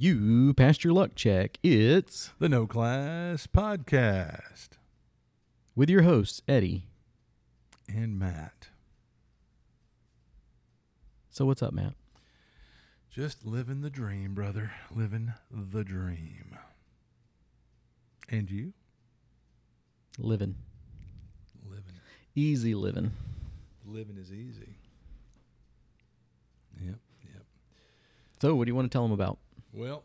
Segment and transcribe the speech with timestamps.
[0.00, 1.58] You passed your luck check.
[1.60, 4.68] It's The No Class Podcast.
[5.74, 6.84] with your hosts, Eddie.
[7.88, 8.68] And Matt.
[11.30, 11.94] So, what's up, Matt?
[13.10, 14.70] Just living the dream, brother.
[14.94, 16.56] Living the dream.
[18.28, 18.74] And you?
[20.16, 20.54] Living.
[21.68, 21.94] Living.
[22.36, 23.10] Easy living.
[23.84, 24.76] Living is easy.
[26.80, 27.00] Yep,
[27.34, 27.42] yep.
[28.40, 29.38] So, what do you want to tell them about?
[29.78, 30.02] Well,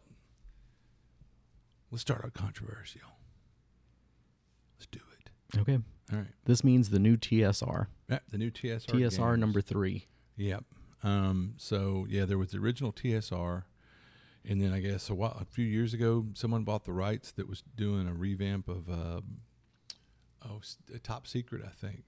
[1.90, 3.02] let's start out controversial.
[4.78, 5.60] Let's do it.
[5.60, 5.80] Okay.
[6.12, 6.28] All right.
[6.46, 7.88] This means the new TSR.
[8.08, 8.86] Yeah, the new TSR.
[8.86, 9.40] TSR games.
[9.40, 10.06] number three.
[10.38, 10.64] Yep.
[11.02, 13.64] Um, so yeah, there was the original TSR,
[14.48, 17.50] and then I guess a while, a few years ago, someone bought the rights that
[17.50, 19.22] was doing a revamp of uh,
[20.48, 20.62] oh,
[21.02, 22.04] Top Secret, I think,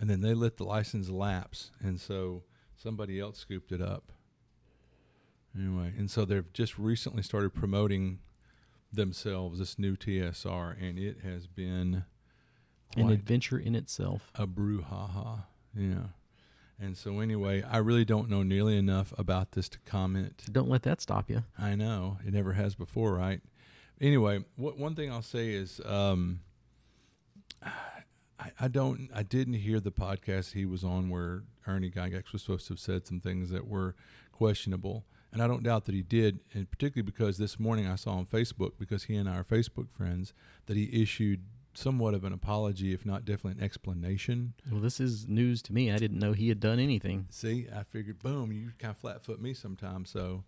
[0.00, 2.42] and then they let the license lapse, and so
[2.76, 4.10] somebody else scooped it up.
[5.56, 8.18] Anyway, and so they've just recently started promoting
[8.92, 12.04] themselves this new TSR, and it has been
[12.96, 14.30] An adventure in itself.
[14.34, 15.44] a brouhaha.
[15.74, 16.08] Yeah.
[16.80, 20.44] And so anyway, I really don't know nearly enough about this to comment.
[20.52, 21.42] Don't let that stop you.
[21.58, 23.40] I know it never has before, right?
[24.00, 26.40] Anyway, what one thing I'll say is, um,
[28.38, 32.42] I, I don't, I didn't hear the podcast he was on where Ernie Gygax was
[32.42, 33.96] supposed to have said some things that were
[34.30, 38.12] questionable, and I don't doubt that he did, and particularly because this morning I saw
[38.12, 40.32] on Facebook because he and I are Facebook friends
[40.66, 41.42] that he issued
[41.74, 45.92] somewhat of an apology, if not definitely an explanation Well, this is news to me.
[45.92, 47.26] I didn't know he had done anything.
[47.30, 50.10] See, I figured, boom, you kind of flat foot me sometimes.
[50.10, 50.44] So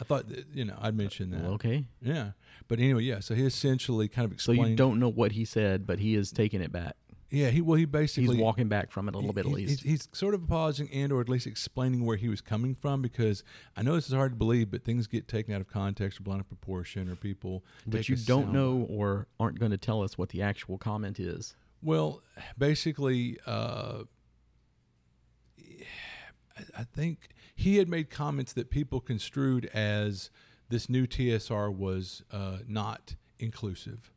[0.00, 1.42] I thought, that, you know, I'd mention that.
[1.42, 1.84] Well, okay.
[2.02, 2.30] Yeah.
[2.66, 3.20] But anyway, yeah.
[3.20, 4.60] So he essentially kind of explained.
[4.60, 6.96] So you don't know what he said, but he is taking it back.
[7.34, 7.50] Yeah.
[7.50, 8.36] He, well, he basically.
[8.36, 9.82] He's walking back from it a little bit at least.
[9.82, 13.02] He's, he's sort of apologizing and or at least explaining where he was coming from
[13.02, 13.44] because
[13.76, 16.22] I know this is hard to believe, but things get taken out of context or
[16.22, 17.64] blown out of proportion or people.
[17.86, 21.54] But you don't know or aren't going to tell us what the actual comment is.
[21.82, 22.22] Well,
[22.56, 24.04] basically, uh,
[26.56, 30.30] I- I think he had made comments that people construed as
[30.68, 34.10] this new TSR was uh, not inclusive.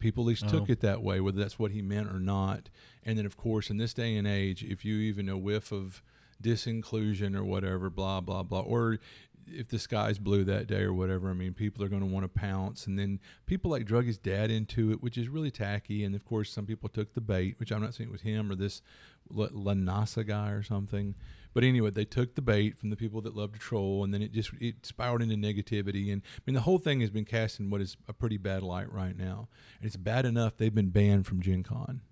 [0.00, 0.72] People at least took Oh.
[0.72, 2.68] it that way, whether that's what he meant or not.
[3.04, 6.02] And then, of course, in this day and age, if you even a whiff of
[6.42, 8.98] disinclusion or whatever, blah blah blah, or
[9.46, 12.24] if the sky's blue that day or whatever, I mean, people are going to want
[12.24, 12.86] to pounce.
[12.86, 16.04] And then people like drug his dad into it, which is really tacky.
[16.04, 18.50] And of course, some people took the bait, which I'm not saying it was him
[18.50, 18.80] or this
[19.28, 21.14] La- Lanasa guy or something.
[21.52, 24.22] But anyway, they took the bait from the people that love to troll, and then
[24.22, 26.12] it just it spiraled into negativity.
[26.12, 28.62] And I mean, the whole thing has been cast in what is a pretty bad
[28.62, 29.48] light right now.
[29.80, 32.02] And it's bad enough they've been banned from Gen Con.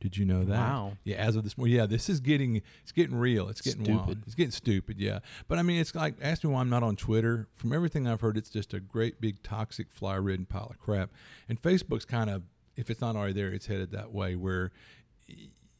[0.00, 0.58] Did you know that?
[0.58, 0.92] Wow.
[1.02, 1.74] Yeah, as of this morning.
[1.74, 3.48] Yeah, this is getting it's getting real.
[3.48, 4.04] It's getting wild.
[4.04, 4.22] Stupid.
[4.26, 5.00] It's getting stupid.
[5.00, 7.48] Yeah, but I mean, it's like ask me why I'm not on Twitter.
[7.54, 11.10] From everything I've heard, it's just a great big toxic fly-ridden pile of crap.
[11.48, 12.44] And Facebook's kind of,
[12.76, 14.36] if it's not already there, it's headed that way.
[14.36, 14.70] Where,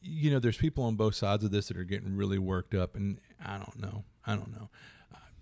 [0.01, 2.95] you know, there's people on both sides of this that are getting really worked up,
[2.95, 4.03] and I don't know.
[4.25, 4.69] I don't know.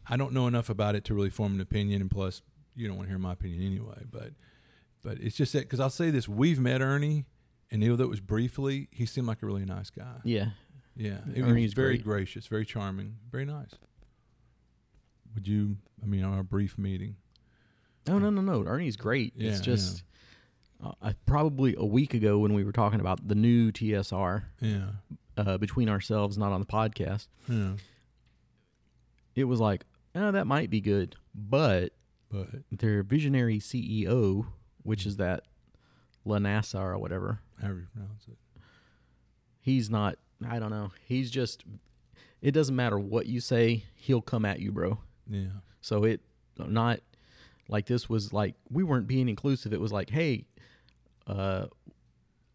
[0.09, 2.01] I don't know enough about it to really form an opinion.
[2.01, 2.41] And plus,
[2.75, 4.03] you don't want to hear my opinion anyway.
[4.09, 4.31] But,
[5.03, 7.25] but it's just that because I'll say this: we've met Ernie.
[7.69, 10.21] And even though it was briefly, he seemed like a really nice guy.
[10.23, 10.51] Yeah.
[10.95, 12.03] Yeah, he Ernie's was very great.
[12.05, 13.71] gracious, very charming, very nice.
[15.35, 15.75] Would you?
[16.01, 17.17] I mean, on our brief meeting.
[18.07, 18.63] No, no, no, no.
[18.65, 19.33] Ernie's great.
[19.35, 20.03] Yeah, it's just
[20.83, 24.89] uh, probably a week ago when we were talking about the new TSR Yeah,
[25.37, 27.27] uh, between ourselves, not on the podcast.
[27.47, 27.73] yeah,
[29.35, 29.83] It was like,
[30.15, 31.93] oh, that might be good, but
[32.29, 34.47] but their visionary CEO,
[34.83, 35.43] which is that
[36.25, 38.37] Lanasa or whatever, however you pronounce it.
[39.61, 40.17] he's not.
[40.47, 40.91] I don't know.
[41.05, 41.63] He's just.
[42.41, 44.99] It doesn't matter what you say, he'll come at you, bro.
[45.29, 45.47] Yeah,
[45.81, 46.21] So it
[46.57, 46.99] not
[47.67, 49.73] like this was like we weren't being inclusive.
[49.73, 50.45] It was like, hey,
[51.27, 51.67] uh,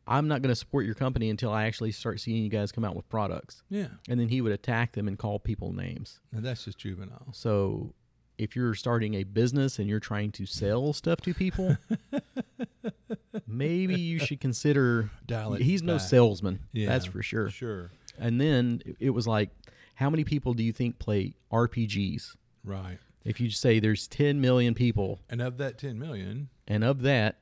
[0.07, 2.85] I'm not going to support your company until I actually start seeing you guys come
[2.85, 3.63] out with products.
[3.71, 6.19] yeah, And then he would attack them and call people names.
[6.33, 7.29] and that's just juvenile.
[7.33, 7.95] So
[8.37, 11.77] if you're starting a business and you're trying to sell stuff to people,
[13.47, 15.11] maybe you should consider.
[15.27, 17.51] Dial it He's no salesman, Yeah, that's for sure.
[17.51, 19.51] Sure, And then it was like,
[19.95, 22.37] how many people do you think play RPGs?
[22.65, 22.99] right.
[23.25, 27.39] If you say there's 10 million people, And of that ten million, and of that,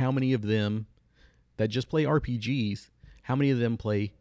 [0.00, 0.86] how many of them
[1.58, 2.88] that just play RPGs,
[3.22, 4.12] how many of them play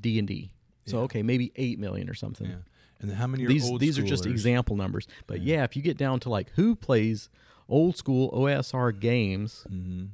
[0.00, 0.50] D and D?
[0.86, 2.48] So okay, maybe 8 million or something.
[2.48, 2.56] yeah,
[3.00, 5.06] and how many are These these are just example numbers.
[5.26, 5.64] But yeah.
[5.64, 7.28] if you get down to like who plays
[7.68, 10.08] old school OSR games, Mhm.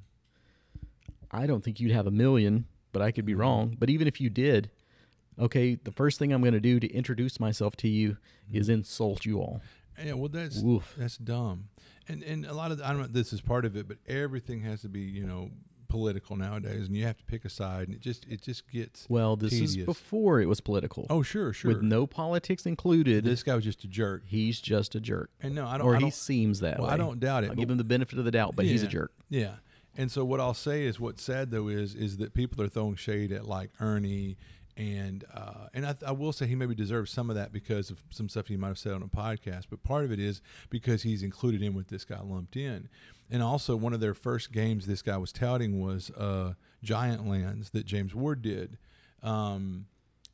[1.31, 3.15] I don't think you'd have a million, but I Mm-hmm.
[3.15, 3.77] could be wrong.
[3.79, 4.71] But even if you did,
[5.39, 8.11] okay, the first thing I'm going to do to introduce myself to you
[8.49, 8.57] Mm-hmm.
[8.57, 9.61] is insult you all.
[10.03, 10.95] Yeah, well, that's Oof.
[10.97, 11.69] that's dumb,
[12.09, 14.61] and and a lot of I don't know this is part of it, but everything
[14.63, 15.51] has to be you know
[15.89, 19.07] political nowadays, and you have to pick a side, and it just it just gets
[19.09, 21.07] Well, this is before it was political.
[21.11, 24.95] oh sure sure With no politics included, this guy was just a jerk, he's just
[24.97, 25.31] a jerk.
[25.41, 26.95] and no I don't Or I he don't, seems that well, way.
[26.95, 27.49] I don't doubt it.
[27.51, 29.13] I'll but- give him the benefit of the doubt, but he's a jerk.
[29.31, 29.55] Yeah.
[29.97, 32.97] And so what I'll say is what's sad though is is that people are throwing
[32.97, 34.37] shade at like Ernie
[34.77, 38.03] and uh, and I, I will say he maybe deserves some of that because of
[38.11, 40.41] some stuff he might have said on a podcast, but part of it is
[40.71, 42.89] because he's included in with this guy lumped in,
[43.31, 47.71] and also one of their first games this guy was touting was uh, Giant Lands
[47.71, 48.77] that James Ward did,
[49.23, 49.87] um,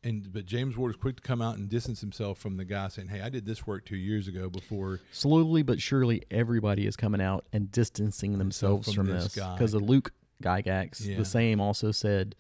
[0.03, 2.89] and but James Ward was quick to come out and distance himself from the guy
[2.89, 6.97] saying, "Hey, I did this work two years ago before." Slowly but surely, everybody is
[6.97, 11.19] coming out and distancing themselves from from, this because because Luke Gygax, Yeah.
[11.19, 12.35] the same, also said,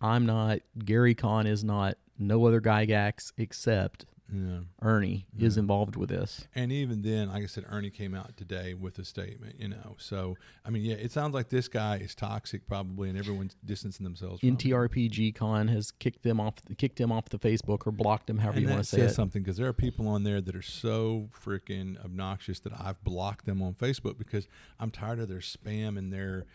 [0.00, 6.08] "I'm not Gary Con is not no other Gygax except know, Ernie is involved with
[6.08, 9.68] this." And even then, like I said, Ernie came out today with a statement, you
[9.68, 9.94] know.
[9.98, 14.04] So, I mean, yeah, it sounds like this guy is toxic probably, and everyone's distancing
[14.04, 14.56] themselves from.
[14.56, 18.58] NTRPG Con has kicked them off, kicked him off the Facebook or blocked him, however
[18.58, 19.10] And you want to say it.
[19.10, 23.46] something because there are people on there that are so freaking obnoxious that I've blocked
[23.46, 24.48] them on Facebook because
[24.80, 26.46] I'm tired of their spam and their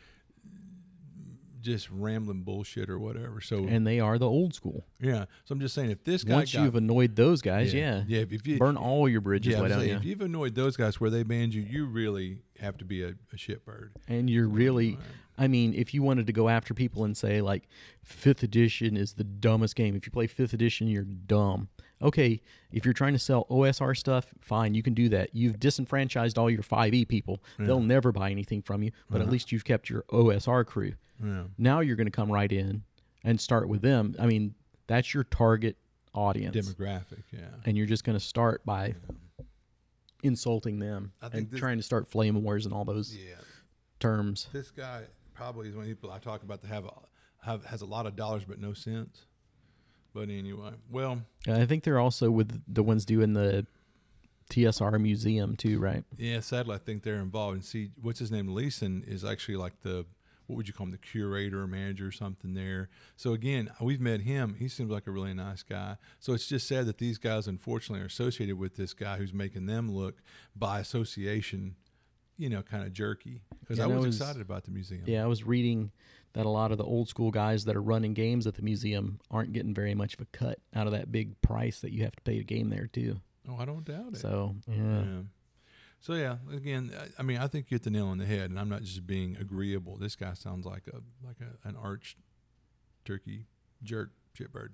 [1.61, 3.41] just rambling bullshit or whatever.
[3.41, 4.85] So, And they are the old school.
[4.99, 5.25] yeah.
[5.45, 8.21] So I'm just saying, if this guy Once got, you've annoyed those guys, yeah, yeah,
[8.29, 10.55] if you burn all your bridges, yeah, I why was don't saying, if you've annoyed
[10.55, 13.89] those guys where they banned you, you really have to be a, a shitbird.
[14.07, 14.97] And you're really,
[15.37, 17.67] I mean, if you wanted to go after people and say like
[18.03, 21.69] fifth edition is the dumbest game, if you play fifth edition, you're dumb.
[22.01, 25.35] Okay, if you're trying to sell OSR stuff, fine, you can do that.
[25.35, 27.41] You've disenfranchised all your 5e people.
[27.59, 30.93] They'll never buy anything from you, but at least you've kept your OSR crew.
[31.23, 31.43] Yeah.
[31.57, 32.83] Now you're going to come right in
[33.23, 34.15] and start with them.
[34.19, 34.55] I mean,
[34.87, 35.77] that's your target
[36.15, 36.55] audience.
[36.55, 37.41] Demographic, yeah.
[37.65, 38.95] and you're just going to start by
[40.23, 43.35] insulting them and this- trying to start flame wars and all those Yeah.
[43.99, 44.47] terms.
[44.51, 45.03] This guy
[45.33, 46.91] probably is one of the people I talk about that have, a,
[47.43, 49.25] have has a lot of dollars but no sense.
[50.13, 53.65] But anyway, well, I think they're also with the ones doing the
[54.49, 56.03] TSR museum too, right?
[56.17, 56.41] yeah.
[56.41, 57.55] Sadly, I think they're involved.
[57.55, 58.53] And see, what's his name?
[58.53, 60.05] Leeson is actually like the
[60.47, 60.91] what would you call him?
[60.91, 62.89] The curator or manager or something there.
[63.15, 64.57] So again, we've met him.
[64.59, 65.95] He seems like a really nice guy.
[66.19, 69.67] So it's just sad that these guys, unfortunately, are associated with this guy who's making
[69.67, 70.21] them look
[70.53, 71.75] by association,
[72.37, 73.43] you know, kind of jerky.
[73.61, 75.03] Because Yeah, I I was- excited about the museum.
[75.05, 75.91] Yeah, I was reading
[76.33, 79.19] that a lot of the old school guys that are running games at the museum
[79.29, 82.15] aren't getting very much of a cut out of that big price that you have
[82.15, 83.19] to pay to game there too.
[83.49, 84.17] Oh, I don't doubt it.
[84.17, 85.21] So yeah, Yeah.
[85.99, 88.59] So yeah, again, I- mean, I think you hit the nail on the head, and
[88.59, 89.97] I'm not just being agreeable.
[89.97, 92.17] This guy sounds like a like a, an arch
[93.05, 93.45] turkey
[93.83, 94.69] jerk shitbird.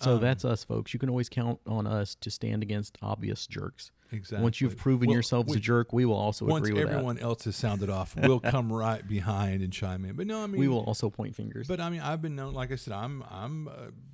[0.00, 0.92] So Um, that's us, folks.
[0.94, 3.90] You can always count on us to stand against obvious jerks.
[4.12, 4.42] exactly.
[4.44, 7.42] Once you've proven Well, yourselves we- a jerk, we will also agree with everyone else
[7.44, 10.14] has sounded off, we'll come right behind and chime in.
[10.14, 11.66] But no, I mean, We will also point fingers.
[11.66, 13.72] But I mean, I've been known, like I said, I'm I'm uh,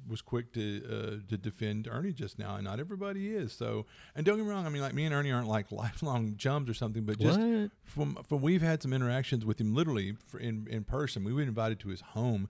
[0.09, 3.53] was quick to uh, to defend Ernie just now, and not everybody is.
[3.53, 3.85] So,
[4.17, 6.71] and don't get me wrong, I mean, like me and Ernie aren't like lifelong chums
[6.71, 7.71] or something, but just What?
[7.85, 11.23] from from we've had some interactions with him literally for in in person.
[11.23, 12.49] We were invited to his home.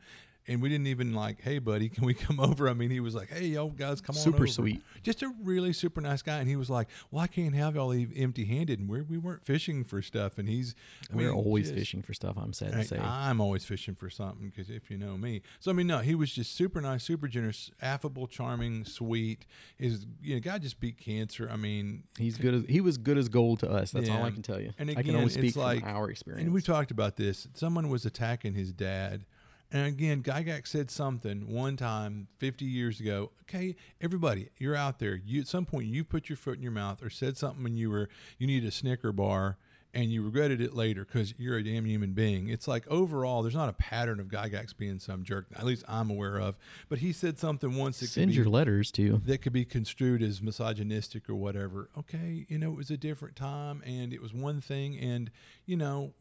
[0.49, 2.69] And we didn't even like, hey buddy, can we come over?
[2.69, 4.47] I mean, he was like, hey yo guys, come on Super over.
[4.49, 4.83] sweet.
[5.05, 6.39] just a really super nice guy.
[6.39, 9.19] And he was like, well, I can't have y'all leave empty handed, and we we
[9.19, 10.39] weren't fishing for stuff.
[10.39, 10.75] And he's,
[11.13, 12.37] I We're mean, always just- fishing for stuff.
[12.37, 12.99] I'm sad to say.
[12.99, 16.17] I'm always fishing for something because if you know me, so I mean, no, he
[16.17, 19.47] was just super nice, super generous, affable, charming, sweet.
[19.79, 21.49] His you know, guy just beat cancer.
[21.53, 23.93] I mean, He's good as he was good as gold to us.
[23.93, 24.73] That's all I can tell you.
[24.79, 26.47] And I can again, only it's speak like- from our experience.
[26.47, 27.47] and we talked about this.
[27.55, 29.25] Someone was attacking his dad.
[29.73, 33.33] And again, Gygax said something one time 50 years ago.
[33.43, 35.15] Okay, everybody, you're out there.
[35.15, 37.75] You at some point you put your foot in your mouth or said something when
[37.77, 39.57] you were you needed a Snicker bar
[39.95, 42.49] and you regretted it later because you're a damn human being.
[42.49, 45.47] It's like overall, there's not a pattern of Gygax being some jerk.
[45.55, 46.57] At least I'm aware of.
[46.89, 49.21] But he said something once that could Send be your letters to.
[49.27, 51.91] that could be construed as misogynistic or whatever.
[51.99, 55.31] Okay, you know, it was a different time and it was one thing and
[55.67, 56.13] you know,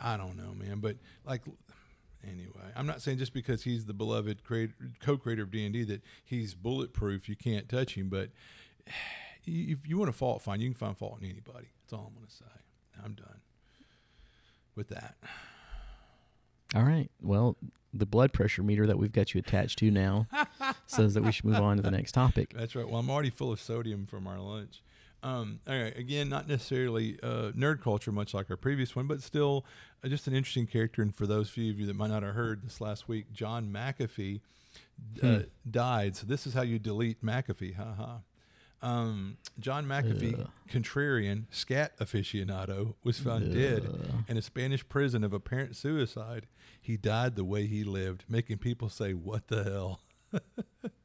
[0.00, 1.42] I don't know, man, but like
[2.26, 6.54] anyway, I'm not saying just because he's the beloved creator, co-creator of D&D that he's
[6.54, 8.30] bulletproof, you can't touch him, but
[9.46, 11.68] if you want to fault find, you can find fault in anybody.
[11.82, 12.44] That's all I'm going to say.
[13.04, 13.40] I'm done
[14.76, 15.16] with that.
[16.74, 17.10] All right.
[17.20, 17.56] Well,
[17.92, 20.26] the blood pressure meter that we've got you attached to now
[20.86, 22.54] says that we should move on to the next topic.
[22.54, 22.88] That's right.
[22.88, 24.82] Well, I'm already full of sodium from our lunch.
[25.22, 25.96] Um, all right.
[25.96, 29.64] Again, not necessarily uh, nerd culture, much like our previous one, but still
[30.04, 31.00] uh, just an interesting character.
[31.02, 33.70] And for those few of you that might not have heard this last week, John
[33.72, 34.40] McAfee
[35.22, 35.38] uh, Hmm.
[35.70, 36.16] died.
[36.16, 37.76] So this is how you delete McAfee.
[37.76, 38.18] Ha ha.
[38.84, 40.48] Um, John McAfee, Ugh.
[40.68, 43.88] contrarian scat aficionado, was found dead
[44.26, 46.48] in a Spanish prison of apparent suicide.
[46.80, 50.00] He died the way he lived, making people say, "What the hell."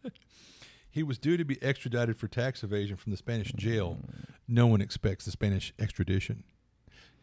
[0.97, 3.99] he was due to be extradited for tax evasion from the Spanish jail.
[4.47, 6.43] No one expects the Spanish extradition.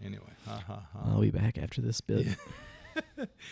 [0.03, 1.01] Anyway, ha ha ha.
[1.05, 2.29] I'll be back after this bit.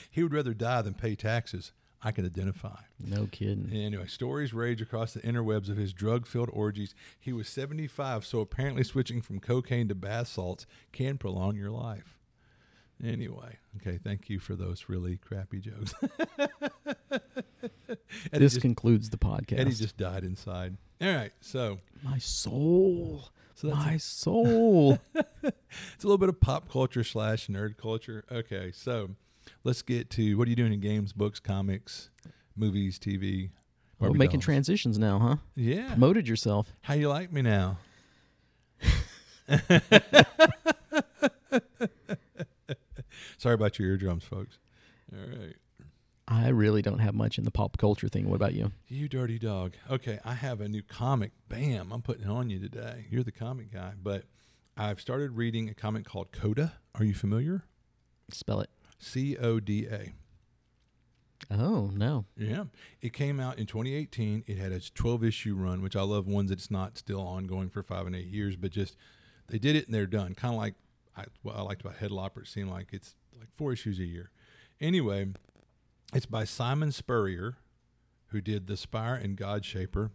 [0.09, 1.73] He would rather die than pay taxes.
[2.01, 2.83] I can identify.
[3.05, 3.71] No kidding.
[3.73, 6.95] Anyway, stories rage across the interwebs of his drug filled orgies.
[7.19, 12.17] He was 75, so apparently switching from cocaine to bath salts can prolong your life.
[13.05, 15.93] Anyway, okay, thank you for those really crappy jokes.
[18.33, 19.59] This just, concludes the podcast.
[19.59, 20.77] Eddie just died inside.
[21.01, 23.29] All right, so my soul.
[23.55, 24.99] So that's my soul.
[25.15, 28.25] it's a little bit of pop culture slash nerd culture.
[28.31, 29.11] Okay, so
[29.65, 32.11] let's get to what are you doing in games, books, comics,
[32.57, 33.51] movies, TV?
[33.99, 34.45] We're making dolls?
[34.45, 35.37] transitions now, huh?
[35.55, 35.91] Yeah.
[35.91, 36.73] Promoted yourself.
[36.83, 37.79] How you like me now?
[43.43, 44.59] Sorry about your eardrums, folks.
[45.13, 45.57] All right.
[46.29, 48.31] I really don't have much in the pop culture thing.
[48.31, 48.71] What about you?
[48.87, 49.73] You dirty dog.
[49.91, 51.33] Okay, I have a new comic.
[51.49, 53.07] Bam, I'm putting it on you today.
[53.11, 53.95] You're the comic guy.
[54.01, 54.27] But
[54.77, 56.75] I've started reading a comic called Coda.
[56.95, 57.65] Are you familiar?
[58.31, 58.71] Spell it.
[59.01, 60.13] C O D A.
[61.51, 62.27] Oh no.
[62.37, 62.67] Yeah.
[63.01, 64.45] It came out in 2018.
[64.47, 67.83] It had a 12 issue run, which I love ones that's not still ongoing for
[67.83, 68.97] five and eight years, but just
[69.49, 70.37] they did it and they're done.
[70.37, 70.75] Kind of like
[71.17, 72.43] I, what I liked about Headlopper.
[72.43, 74.31] It seemed like it's like four issues a year.
[74.81, 75.27] Anyway,
[76.15, 77.57] it's by Simon Spurrier,
[78.29, 80.11] who did The Spire and Godshaper.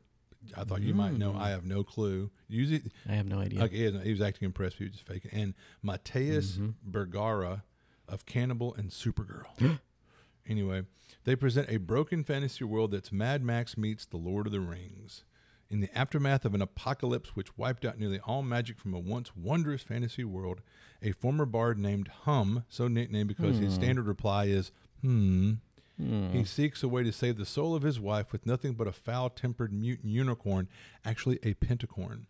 [0.55, 1.34] I thought you might know.
[1.34, 1.41] Mm.
[1.41, 2.31] I have no clue.
[2.48, 3.63] Usually, I have no idea.
[3.63, 4.77] Okay, he, was, acting impressed.
[4.77, 5.31] He was just faking.
[5.34, 5.53] And
[5.84, 6.75] Matías Mhm.
[6.84, 7.63] Bergara
[8.07, 9.79] of Cannibal and Supergirl.
[10.48, 10.84] anyway,
[11.25, 15.25] they present a broken fantasy world that's Mad Max meets The Lord of the Rings.
[15.69, 19.36] In the aftermath of an apocalypse which wiped out nearly all magic from a once
[19.36, 20.62] wondrous fantasy world,
[21.01, 23.81] a former bard named Hum, so nicknamed because his Hmm.
[23.81, 24.71] standard reply is,
[25.01, 25.55] hmm,
[25.97, 26.29] Hmm.
[26.29, 28.91] he seeks a way to save the soul of his wife with nothing but a
[28.93, 30.69] foul tempered mutant unicorn,
[31.03, 32.27] actually a pentacorn,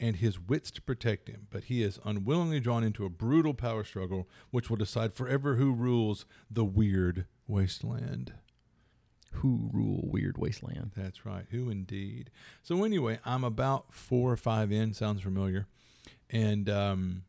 [0.00, 1.46] and his wits to protect him.
[1.50, 5.72] But he is unwillingly drawn into a brutal power struggle which will decide forever who
[5.72, 8.32] rules the weird wasteland.
[9.34, 10.92] Who rule Weird Wasteland?
[10.96, 11.46] That's right.
[11.50, 12.30] Who indeed?
[12.62, 14.92] So anyway, I'm about four or five in.
[14.92, 15.66] Sounds familiar,
[16.28, 17.22] and um,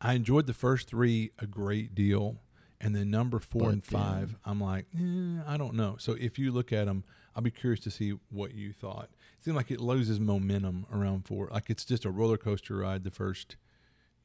[0.00, 2.36] I enjoyed the first three a great deal,
[2.80, 5.96] and then number four But and five, I'm like, eh, I don't know.
[5.98, 9.10] So if you look at them, I'll be curious to see what you thought.
[9.38, 13.04] It seemed like it loses momentum around four, like it's just a roller coaster ride.
[13.04, 13.56] The first,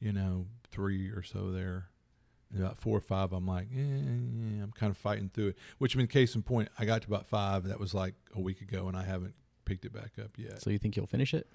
[0.00, 1.88] you know, three or so there.
[2.54, 5.58] About four or five, I'm like, eh, yeah, I'm kind of fighting through it.
[5.78, 7.64] Which, I mean, case in point, I got to about five.
[7.64, 10.60] That was like a week ago, and I haven't picked it back up yet.
[10.60, 11.46] So you think you'll finish it?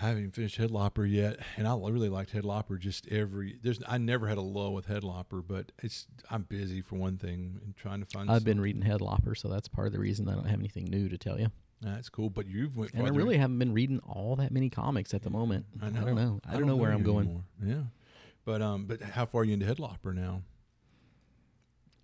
[0.00, 2.78] I haven't even finished Headlopper yet, and I really liked Headlopper.
[2.78, 6.94] Just every there's, I never had a lull with Headlopper, but it's I'm busy for
[6.94, 8.30] one thing and trying to find.
[8.30, 11.08] I've been reading Headlopper, so that's part of the reason I don't have anything new
[11.08, 11.48] to tell you.
[11.80, 12.92] That's cool, but you've went.
[12.94, 15.66] And I really haven't been reading all that many comics at the moment.
[15.82, 16.04] I know.
[16.04, 16.40] don't know.
[16.48, 17.26] I, don't know where I'm going.
[17.26, 17.44] anymore.
[17.64, 17.82] Yeah,
[18.48, 20.40] but um, but how far are you into Headlopper now?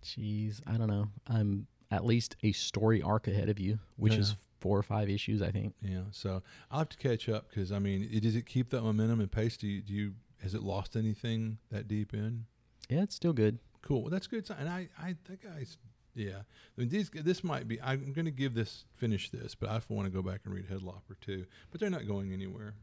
[0.05, 1.09] Jeez, I don't know.
[1.27, 4.19] I'm at least a story arc ahead of you, which Yeah.
[4.19, 5.75] is four or five issues, I think.
[5.81, 8.83] Yeah, so I'll have to catch up because I mean, it, does it keep that
[8.83, 9.57] momentum and pace?
[9.57, 12.45] Do you, do you has it lost anything that deep in?
[12.91, 13.59] Yeah, it's still good.
[13.81, 14.03] Cool.
[14.03, 14.47] Well, that's good.
[14.47, 14.59] sign.
[14.61, 15.79] And I, I, that guy's,
[16.15, 16.41] yeah.
[16.77, 17.81] I mean, these, this might be.
[17.81, 20.69] I'm going to give this, finish this, but I want to go back and read
[20.69, 21.47] Headlopper too.
[21.71, 22.75] But they're not going anywhere.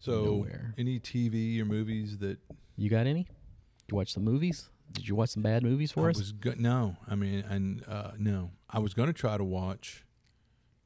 [0.00, 0.74] So, Nowhere.
[0.78, 2.38] any TV or movies that
[2.76, 3.26] You got any?
[3.90, 4.68] You watch some movies?
[4.92, 6.16] Did you watch some bad movies for I us?
[6.18, 6.96] was go- no.
[7.08, 10.04] I mean, and uh, no, I was going to try to watch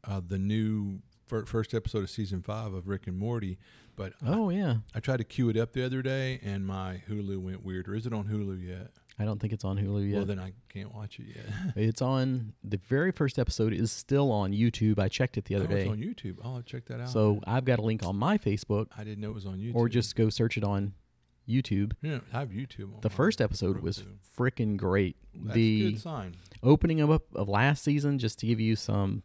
[0.07, 3.57] uh, the new fir- first episode of season five of Rick and Morty,
[3.97, 7.03] but I- oh yeah, I tried to queue it up the other day, and my
[7.09, 7.89] Hulu went weird.
[7.89, 8.91] Or is it on Hulu yet?
[9.19, 10.17] I don't think it's on Hulu yet.
[10.17, 11.47] Well, then I can't watch it yet.
[11.77, 14.99] it's on the very first episode is still on YouTube.
[14.99, 15.91] I checked it the other oh, it's day.
[15.91, 16.39] on YouTube.
[16.43, 17.09] Oh, I'll check that out.
[17.11, 19.77] So I've got a link on my Facebook, I didn't know it was on YouTube.
[19.77, 20.95] or just go search it on
[21.49, 21.93] YouTube.
[22.03, 22.95] yeah, I have YouTube.
[22.95, 24.03] On The first episode was
[24.37, 25.17] freaking great.
[25.35, 26.35] That's a the good sign.
[26.63, 29.23] opening of, of last season, just to give you some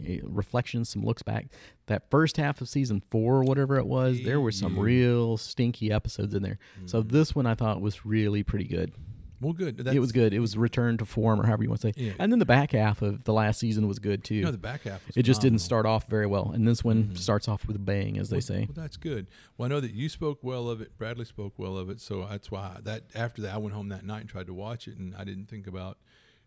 [0.00, 1.46] uh, reflections, some looks back.
[1.86, 5.90] That first half of season four, or whatever it was, there were some real stinky
[5.92, 6.58] episodes in there.
[6.86, 7.10] So Mhm.
[7.10, 8.92] this one I thought was really pretty good.
[9.40, 9.86] Well, good.
[9.86, 10.32] it was good.
[10.34, 11.94] It was return to form, or however you want to say.
[11.96, 12.12] Yeah.
[12.18, 14.42] And then the back half of the last season was good too.
[14.42, 15.06] Know, the back half.
[15.06, 17.18] Was it just didn't start off very well, and this one Mhm.
[17.18, 18.58] starts off with a bang, as they well, say.
[18.68, 19.26] Well, that's good.
[19.56, 20.96] Well, I know that you spoke well of it.
[20.98, 24.04] Bradley spoke well of it, so that's why that after that I went home that
[24.04, 25.98] night and tried to watch it, and I didn't think about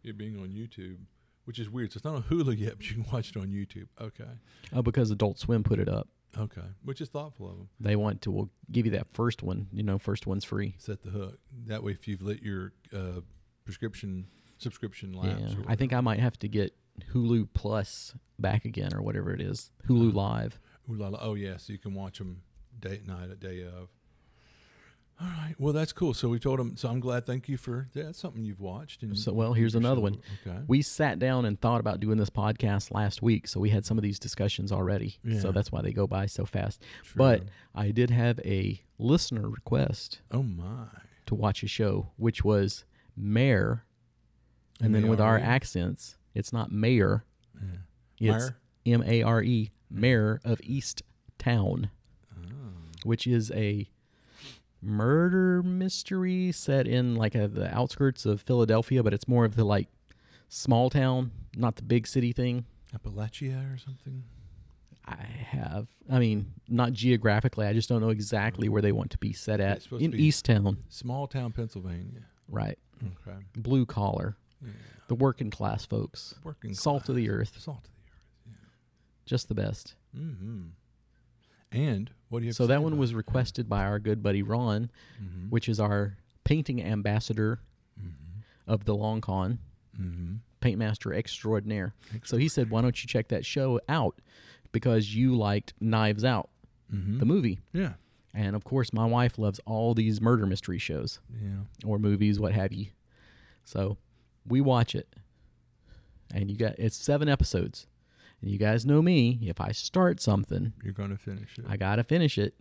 [0.04, 0.98] it being on YouTube,
[1.46, 1.92] which is weird.
[1.94, 3.88] So it's not on Hulu yet, but you can watch it on YouTube.
[4.00, 4.24] Okay.
[4.74, 6.08] Oh, because Adult Swim put it up.
[6.38, 7.70] Okay, which is thoughtful of them.
[7.80, 9.68] They want to will give you that first one.
[9.72, 10.76] You know, first one's free.
[10.78, 11.40] Set the hook.
[11.68, 13.22] That way, if you've let your uh,
[13.66, 16.74] prescription subscription lapse, Yeah, I think I might have to get
[17.14, 19.72] Hulu Plus back again or whatever it is.
[19.88, 20.60] Hulu Live.
[20.88, 21.20] La la.
[21.22, 22.42] Oh yeah, so you can watch them
[22.80, 23.90] day night, a day of.
[25.24, 25.56] All right.
[25.58, 26.14] Well, that's cool.
[26.14, 26.76] So we told him.
[26.76, 27.26] So I'm glad.
[27.26, 29.04] Thank you for yeah, that's something you've watched.
[29.04, 30.18] And So, well, here's another one.
[30.46, 30.58] Okay.
[30.68, 33.98] We sat down and thought about doing this podcast last week, so we had some
[33.98, 35.20] of these discussions already.
[35.24, 35.40] Yeah.
[35.40, 36.82] So that's why they go by so fast.
[37.04, 37.14] True.
[37.16, 40.88] But I did have a listener request oh my.
[41.28, 42.84] to watch a show, which was
[43.16, 43.86] Mayor,
[44.82, 47.24] and then with our accents, it's not Mayor,
[48.20, 48.36] Yeah.
[48.36, 48.58] it's Mayor?
[48.96, 51.04] M A R E, Mayor of East
[51.38, 51.90] Town,
[52.36, 52.44] Oh.
[53.04, 53.88] which is a
[54.84, 59.64] murder mystery set in like a, the outskirts of Philadelphia, but it's more of the
[59.64, 59.88] like
[60.50, 62.66] small town, not the big city thing.
[62.96, 64.24] Appalachia or something.
[65.06, 67.66] I have, I mean, not geographically.
[67.68, 71.28] I just don't know exactly where they want to be set at in Easttown, Small
[71.28, 72.22] town Pennsylvania.
[72.48, 72.78] right?
[73.28, 73.38] Okay.
[73.58, 74.72] Blue collar, Yeah.
[75.10, 78.22] the working class folks, Working salt of the earth, Salt of the earth.
[78.48, 78.54] Yeah.
[79.26, 79.96] just the best.
[80.18, 80.68] Mm-hmm.
[81.74, 82.52] And what do you?
[82.52, 84.90] So that one was requested by our good buddy Ron,
[85.22, 85.50] Mhm.
[85.50, 87.60] which is our painting ambassador
[88.00, 88.44] Mhm.
[88.68, 89.60] of the Long Con,
[89.98, 90.40] Mhm.
[90.60, 91.94] paint master extraordinaire.
[92.24, 94.20] So he said, "Why don't you check that show out?
[94.72, 96.50] Because you liked Knives Out,
[96.92, 97.20] Mhm.
[97.20, 97.94] the movie, Yeah.
[98.34, 101.66] and of course, my wife loves all these murder mystery shows Yeah.
[101.86, 102.88] or movies, what have you.
[103.64, 103.98] So
[104.48, 105.16] we watch it,
[106.34, 107.86] and you got it's seven episodes,
[108.44, 109.40] and you guys know me.
[109.42, 111.64] If I start something, You're going to finish it.
[111.68, 112.54] I gotta finish it,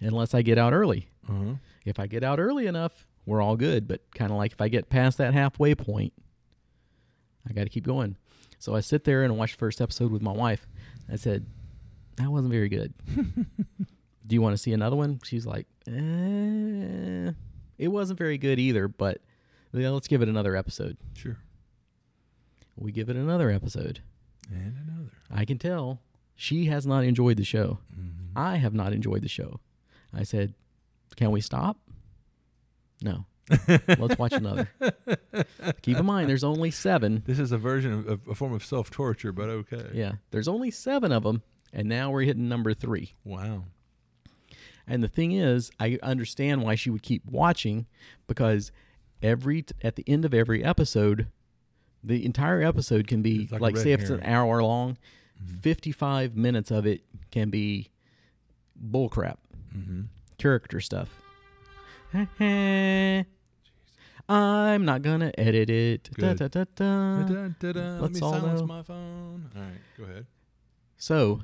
[0.00, 1.10] unless I get out early.
[1.28, 1.54] uh-huh.
[1.84, 3.86] If I get out early enough, we're all good.
[3.86, 6.14] But kind of like if I get past that halfway point,
[7.48, 8.16] I got to keep going.
[8.58, 10.66] So I sit there and watch the first episode with my wife.
[11.10, 11.46] I said,
[12.16, 12.94] that wasn't very good.
[14.26, 15.20] Do you want to see another one?
[15.24, 17.32] She's like, eh,
[17.78, 19.20] it wasn't very good either, but
[19.72, 20.96] let's give it another episode.
[21.14, 21.36] Sure.
[22.76, 24.00] We give it another episode.
[24.50, 25.12] And another.
[25.30, 26.00] I can tell
[26.34, 27.78] she has not enjoyed the show.
[27.98, 28.30] Mhm.
[28.36, 29.60] I have not enjoyed the show.
[30.12, 30.54] I said,
[31.16, 31.78] "Can we stop?"
[33.02, 33.26] No.
[33.68, 34.68] Let's watch another.
[35.82, 37.22] Keep in mind, there's only seven.
[37.26, 39.86] This is a version of, of a form of self torture, but okay.
[39.92, 43.14] Yeah, there's only seven of them, and now we're hitting number three.
[43.24, 43.64] Wow.
[44.86, 47.86] And the thing is, I understand why she would keep watching
[48.26, 48.70] because
[49.22, 51.26] every at the end of every episode,
[52.02, 54.34] the entire episode can be It's like like, a red say if it's an herring.
[54.50, 54.96] hour long,
[55.62, 57.90] 55 minutes of it can be
[58.82, 59.36] bullcrap.
[59.76, 60.02] Mm-hmm.
[60.38, 61.08] character stuff.
[64.28, 66.10] I'm not gonna edit it.
[66.16, 66.38] Da, Good.
[66.38, 66.84] da, da, da.
[66.84, 68.66] Let let's me all silence know.
[68.66, 69.50] my phone.
[69.56, 70.26] All right, go ahead.
[70.96, 71.42] So,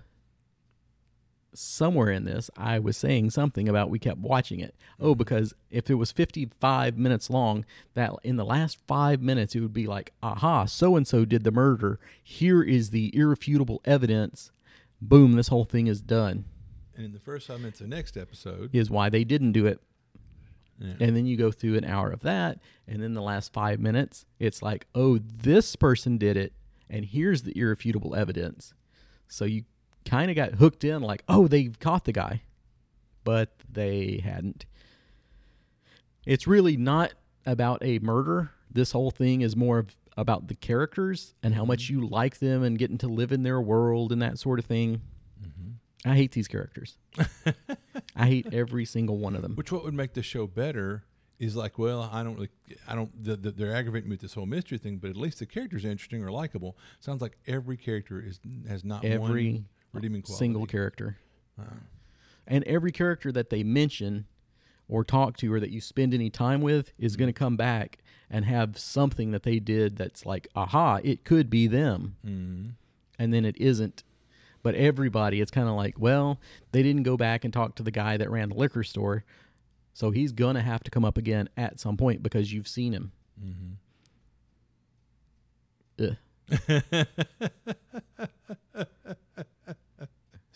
[1.59, 4.75] somewhere in this, I was saying something about we kept watching it.
[5.01, 5.19] Oh, mm-hmm.
[5.19, 7.65] because if it was 55 minutes long,
[7.95, 11.45] that in the last five minutes, it would be like, aha, so and so did
[11.45, 11.99] the murder.
[12.23, 14.51] Here is the irrefutable evidence.
[15.01, 16.45] Boom, this whole thing is done.
[16.95, 19.67] And in the first five minutes of the next episode, Is why they didn't do
[19.67, 19.81] it.
[20.79, 20.95] yeah.
[21.01, 24.25] And then you go through an hour of that, and then the last five minutes,
[24.39, 26.55] it's like, oh, this person did it,
[26.89, 28.73] and here's the irrefutable evidence.
[29.29, 29.65] So you
[30.07, 32.43] kind of got hooked in, like, oh, they've caught the guy,
[33.25, 34.65] but they hadn't.
[36.25, 37.13] It's really not
[37.45, 38.51] about a murder.
[38.71, 42.01] This whole thing is more of about the characters and how much mm-hmm.
[42.01, 45.03] you like them and getting to live in their world and that sort of thing.
[45.43, 46.11] Mm-hmm.
[46.11, 46.97] I hate these characters.
[48.17, 49.55] I hate every single one of them.
[49.57, 51.05] which what would make the show better
[51.39, 52.49] is like, well, I don't really,
[52.89, 55.39] I don't, the, the, they're aggravating me with this whole mystery thing, but at least
[55.39, 56.79] the characters are interesting or likable.
[57.01, 60.39] Sounds like every character is has not every one redeeming quality.
[60.39, 61.17] single character.
[61.61, 61.65] Uh,
[62.47, 64.27] And every character that they mention
[64.89, 67.99] or talk to or that you spend any time with is going to come back
[68.31, 72.17] and have something that they did that's like, aha, it could be them.
[72.25, 72.71] mm,
[73.19, 74.05] And then it isn't.
[74.63, 76.39] But everybody, it's kind of like, well,
[76.73, 79.25] they didn't go back and talk to the guy that ran the liquor store.
[79.95, 82.93] So he's going to have to come up again at some point because you've seen
[82.93, 83.13] him.
[83.41, 83.73] mm-hmm.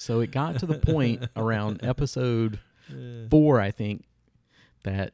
[0.00, 2.58] So it got to the point around episode
[3.28, 4.04] four, I think,
[4.82, 5.12] that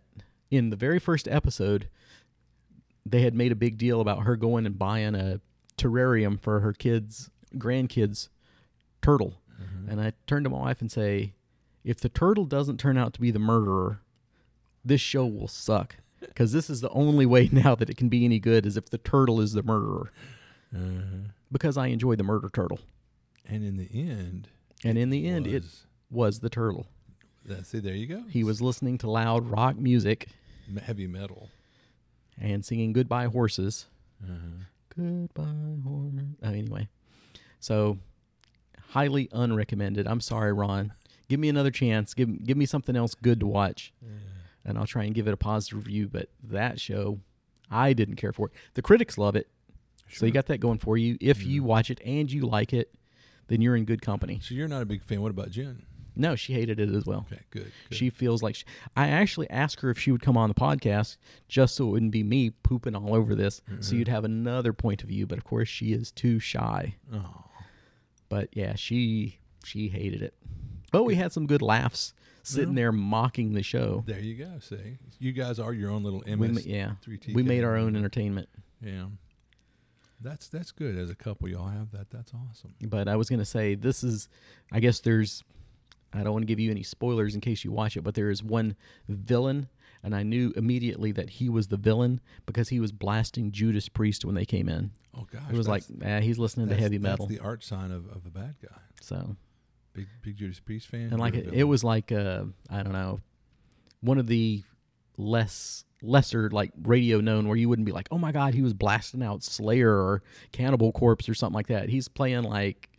[0.49, 1.88] in the very first episode,
[3.05, 5.40] they had made a big deal about her going and buying a
[5.77, 8.29] terrarium for her kids, grandkids'
[9.03, 9.35] turtle.
[9.90, 11.33] And I turned to my wife and say,
[11.83, 13.99] if the turtle doesn't turn out to be the murderer,
[14.85, 15.96] this show will suck.
[16.20, 18.88] Because this is the only way now that it can be any good is if
[18.90, 20.12] the turtle is the murderer.
[20.75, 22.79] Uh, Because I enjoy the murder turtle.
[23.49, 24.49] and in the end,
[24.84, 26.86] And in the end, it Was- was the turtle.
[27.62, 28.22] see, there you go.
[28.28, 30.28] He was listening to loud rock music
[30.68, 31.50] M- heavy metal.
[32.38, 33.86] and singing "Goodbye Horses."
[34.22, 34.64] Uh-huh.
[34.96, 35.44] Goodbye
[35.84, 36.12] horse.
[36.42, 36.88] Oh, anyway,
[37.60, 37.98] so
[38.90, 40.06] highly unrecommended.
[40.06, 40.92] I'm sorry, Ron.
[41.28, 42.14] Give me another chance.
[42.14, 43.92] Give give me something else good to watch,
[44.64, 46.08] and I'll try and give it a positive review.
[46.08, 47.20] But that show,
[47.70, 48.52] I didn't care for it.
[48.74, 49.48] The critics love it,
[50.10, 51.18] so you got that going for you.
[51.20, 52.94] If you watch it and you like it,
[53.48, 54.40] then you're in good company.
[54.42, 55.22] So you're not a big fan.
[55.22, 55.85] What about Jen?
[56.16, 57.26] No, she hated it as well.
[57.30, 57.72] Okay, good.
[57.90, 57.96] good.
[57.96, 58.64] She feels like she,
[58.96, 62.12] I actually asked her if she would come on the podcast just so it wouldn't
[62.12, 63.98] be me pooping all over this, so mm-hmm.
[63.98, 65.26] you'd have another point of view.
[65.26, 66.96] But of course, she is too shy.
[67.12, 67.44] oh,
[68.30, 70.35] But yeah, she she hated it.
[70.90, 74.04] But we had some good laughs sitting there mocking the show.
[74.06, 74.59] there you go.
[74.61, 76.64] See, you guys are your own little MS.
[76.64, 77.35] We, yeah, 3TK.
[77.35, 78.48] we made our own entertainment.
[78.80, 79.06] Yeah,
[80.20, 80.96] that's that's good.
[80.98, 82.11] As a couple, y'all have that.
[82.11, 82.74] That's awesome.
[82.83, 84.29] But I was gonna say this is,
[84.72, 85.42] I guess there's,
[86.12, 88.31] I don't want to give you any spoilers in case you watch it, but there
[88.31, 88.76] is one
[89.09, 89.68] villain,
[90.02, 94.24] and I knew immediately that he was the villain because he was blasting Judas Priest
[94.24, 94.90] when they came in.
[95.14, 97.26] Oh gosh, It was like, eh, he's listening to heavy metal.
[97.26, 98.76] That's the art sign of, of a bad guy.
[99.00, 99.37] so
[99.94, 101.09] Big big Judas Priest fan.
[101.11, 103.20] and like it, it was like uh, I don't know,
[104.00, 104.62] one of the
[105.16, 108.74] less lesser like radio known where you wouldn't be like, oh my god, he was
[108.74, 111.88] blasting out Slayer or Cannibal Corpse or something like that.
[111.88, 112.90] He's playing like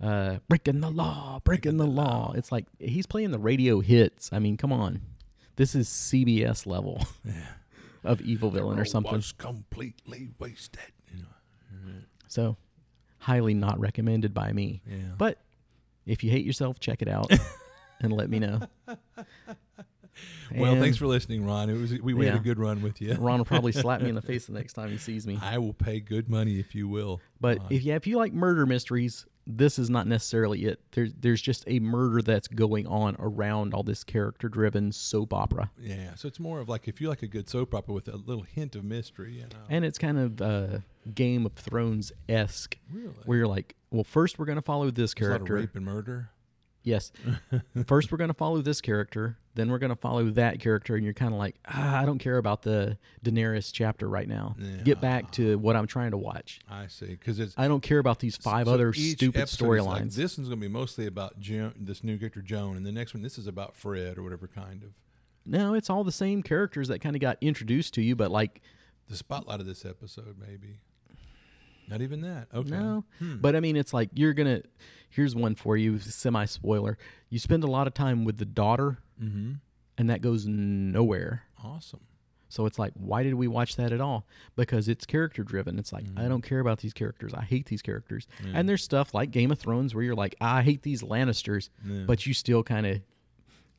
[0.00, 2.32] uh, breaking the law, breaking the law.
[2.34, 4.30] It's like he's playing the radio hits.
[4.32, 5.02] I mean, come on,
[5.56, 7.32] this is CBS level Yeah.
[8.02, 9.12] of evil villain or something.
[9.12, 10.80] Was completely wasted.
[11.14, 11.92] You know.
[12.28, 12.56] So
[13.18, 14.80] highly not recommended by me.
[14.90, 14.96] Yeah.
[15.18, 15.38] But
[16.06, 17.30] if you hate yourself, check it out
[18.00, 18.60] and let me know.
[20.54, 21.70] well, thanks for listening, Ron.
[21.70, 23.14] It was we, we had a good run with you.
[23.14, 25.38] Ron will probably slap me in the face the next time he sees me.
[25.40, 27.20] I will pay good money if you will.
[27.40, 27.66] But Ron.
[27.70, 30.80] if yeah, if you like murder mysteries, this is not necessarily it.
[30.92, 35.70] There's there's just a murder that's going on around all this character driven soap opera.
[35.80, 38.16] yeah, so it's more of like if you like a good soap opera with a
[38.16, 39.64] little hint of mystery, you know.
[39.68, 40.78] And it's kind of uh,
[41.14, 45.14] Game of Thrones esque, really, where you're like, well, first we're going to follow this
[45.14, 45.66] There's a lot of character.
[45.66, 46.30] rape and murder.
[46.84, 47.12] Yes.
[47.86, 49.38] First, we're going to follow this character.
[49.54, 52.18] Then we're going to follow that character, and you're kind of like, ah, I don't
[52.18, 54.56] care about the Daenerys chapter right now.
[54.58, 54.76] Yeah.
[54.82, 56.60] Get back to what I'm trying to watch.
[56.70, 59.70] I see, because it's I don't care about these five so other stupid is like,
[59.70, 60.14] storylines.
[60.14, 63.12] this one's going to be mostly about Joan, this new character Joan, and the next
[63.14, 64.90] one this is about Fred or whatever kind of.
[65.44, 68.62] no, it's all the same characters that kind of got introduced to you, but like,
[69.10, 70.78] The spotlight of this episode, maybe.
[71.92, 72.48] Not even that.
[72.54, 72.70] Okay.
[72.70, 73.04] no.
[73.18, 73.36] Hmm.
[73.36, 74.62] But I mean, it's like you're gonna.
[75.10, 76.96] Here's one for you, semi spoiler.
[77.28, 79.52] You spend a lot of time with the daughter, Mm-hmm.
[79.98, 81.42] and that goes nowhere.
[81.62, 82.00] Awesome.
[82.48, 84.26] So it's like, why did we watch that at all?
[84.56, 85.78] Because it's character driven.
[85.78, 87.32] It's like, I don't care about these characters.
[87.32, 88.26] I hate these characters.
[88.44, 88.52] Yeah.
[88.56, 92.04] And there's stuff like Game of Thrones where you're like, I hate these Lannisters, Yeah.
[92.06, 93.00] but you still kind of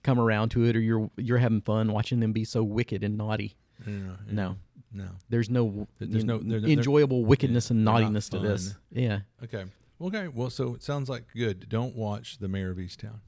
[0.02, 3.17] come around to it, or you're you're having fun watching them be so wicked and
[3.17, 3.56] naughty.
[3.86, 4.15] Yeah.
[4.30, 4.58] No,
[4.94, 5.10] No.
[5.30, 8.76] there's no, There's you no- know, there- there- enjoyable wickedness and naughtiness to this.
[8.92, 9.66] Yeah, Okay.
[10.02, 10.28] Okay.
[10.28, 11.68] Well, so it sounds like good.
[11.70, 13.20] Don't watch The Mare of Easttown.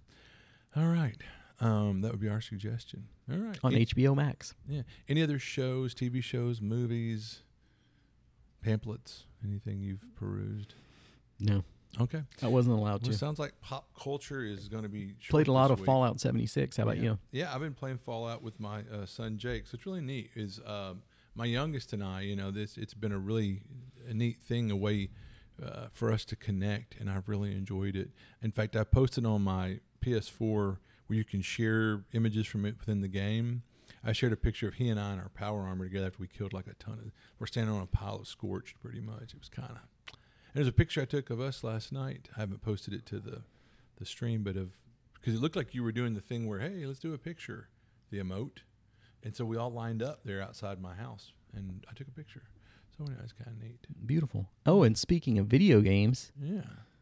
[0.75, 1.15] All right.
[1.61, 3.07] Um, that would be our suggestion.
[3.31, 3.57] All right.
[3.63, 4.53] on HBO Max.
[4.67, 4.81] yeah.
[5.07, 7.41] Any other shows, TV shows, movies,
[8.61, 10.73] pamphlets, anything you've perused?
[11.39, 11.63] No,
[11.99, 12.23] Okay.
[12.41, 13.17] I wasn't allowed Well, it to.
[13.17, 15.85] sounds like pop culture is going to be Played a lot of week.
[15.85, 16.75] Fallout 76.
[16.77, 17.03] How about yeah.
[17.03, 17.19] you?
[17.31, 19.65] Yeah, I've been playing Fallout with my uh, son Jake.
[19.67, 20.31] So it's really neat.
[20.35, 21.01] Is um,
[21.35, 23.61] my youngest and I, you know, this it's been a really
[24.07, 25.09] a neat thing, a way
[25.63, 28.09] uh, for us to connect, and I've really enjoyed it.
[28.41, 33.01] In fact, I posted on my PS4 where you can share images from it within
[33.01, 33.63] the game.
[34.03, 36.27] I shared a picture of he and I in our power armor together after we
[36.27, 37.11] killed like a ton of.
[37.39, 39.33] We're standing on a pile of scorched, pretty much.
[39.33, 40.17] It was kind of.
[40.53, 42.29] There's a picture I took of us last night.
[42.37, 43.41] I haven't posted it to the
[43.97, 44.71] the stream, but of
[45.13, 47.69] because it looked like you were doing the thing where hey, let's do a picture,
[48.11, 48.59] the emote,
[49.25, 52.43] and so we all lined up there outside my house, and I took a picture.
[52.97, 53.85] So anyway, it's kind of neat.
[54.05, 54.49] Beautiful.
[54.65, 56.61] Oh, and speaking of video games, Yeah.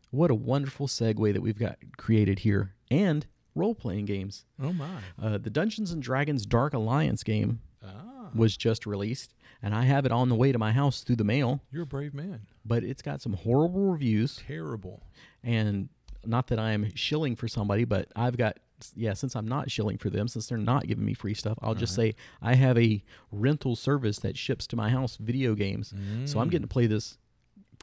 [0.09, 2.73] what a wonderful segue that we've got created here.
[2.89, 4.45] And role playing games.
[4.59, 5.01] Oh my.
[5.21, 10.05] Uh, the Dungeons and Dragons Dark Alliance game Ah, was just released, and I have
[10.07, 11.61] it on the way to my house through the mail.
[11.71, 12.47] you're a brave man.
[12.65, 15.03] But it's got some horrible reviews, Terrible.
[15.43, 15.89] and
[16.25, 18.57] not that I am shilling for somebody, but I've got
[18.95, 19.13] yeah.
[19.13, 21.95] Since I'm not shilling for them, since they're not giving me free stuff, I'll just
[21.95, 25.93] say I have a rental service that ships to my house video games.
[26.25, 26.71] So I'm getting to mm.
[26.71, 27.17] play this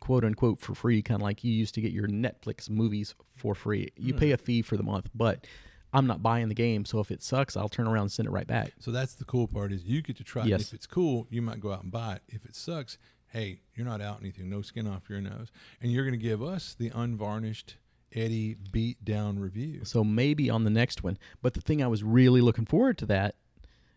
[0.00, 3.54] quote unquote for free, kind of like you used to get your Netflix movies for
[3.54, 3.92] free.
[3.96, 4.44] You pay a hmm.
[4.44, 5.46] fee for the month, but
[5.92, 6.84] I'm not buying the game.
[6.84, 8.72] So if it sucks, I'll turn around and send it right back.
[8.78, 10.42] So that's the cool part is you get to try.
[10.42, 10.48] it.
[10.48, 10.62] Yes.
[10.62, 12.22] If it's cool, you might go out and buy it.
[12.28, 14.48] If it sucks, hey, you're not out anything.
[14.48, 17.76] No skin off your nose, and you're going to give us the unvarnished
[18.14, 19.84] Eddie beat down review.
[19.84, 21.18] So maybe on the next one.
[21.42, 23.34] But the thing I was really looking forward to that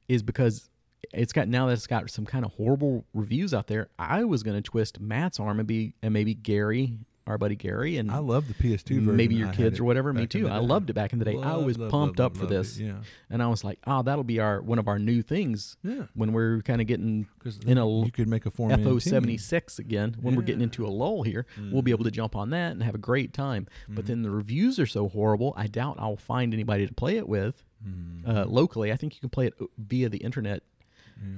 [0.07, 0.69] is because
[1.13, 3.89] it's got now that it's got some kind of horrible reviews out there.
[3.99, 7.97] I was going to twist Matt's arm and be and maybe Gary, our buddy Gary,
[7.97, 9.15] and I love the PS2 version.
[9.15, 10.11] maybe your I kids or whatever.
[10.13, 10.49] Me too.
[10.49, 11.37] I loved it back in the day.
[11.41, 12.57] I was love, pumped love, up for loved it.
[12.57, 12.95] this, Yeah,
[13.29, 16.03] and I was like, oh, that'll be our one of our new things yeah.
[16.15, 17.27] when we're kind of getting
[17.65, 20.15] in a you could make a form FO seventy six again.
[20.21, 22.83] When we're getting into a lull here, we'll be able to jump on that and
[22.83, 23.67] have a great time.
[23.87, 27.27] But then the reviews are so horrible, I doubt I'll find anybody to play it
[27.27, 28.29] with Mm-hmm.
[28.37, 28.93] uh, locally.
[28.93, 30.63] I think you can play it via the internet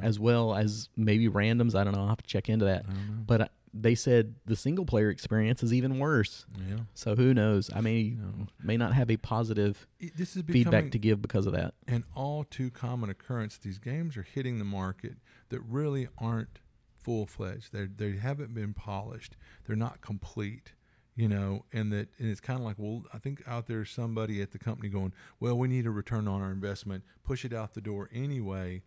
[0.01, 1.73] as well as maybe randoms.
[1.73, 2.01] I don't know.
[2.01, 2.85] I'll have to check into that.
[3.25, 6.45] But uh, they said the single player experience is even worse.
[6.69, 6.77] Yeah.
[6.93, 7.69] So who knows?
[7.75, 8.47] I may No.
[8.63, 11.73] may not have a positive It- This is feedback to give because of that.
[11.87, 13.57] an all too common occurrence.
[13.57, 15.17] These games are hitting the market
[15.49, 16.59] that really aren't
[16.97, 17.73] full fledged.
[17.73, 19.35] They they haven't been polished.
[19.65, 20.73] They're not complete.
[21.17, 24.41] You know, and that and it's kind of like, well, I think out there's somebody
[24.41, 27.73] at the company going, well, we need a return on our investment, push it out
[27.73, 28.83] the door anyway,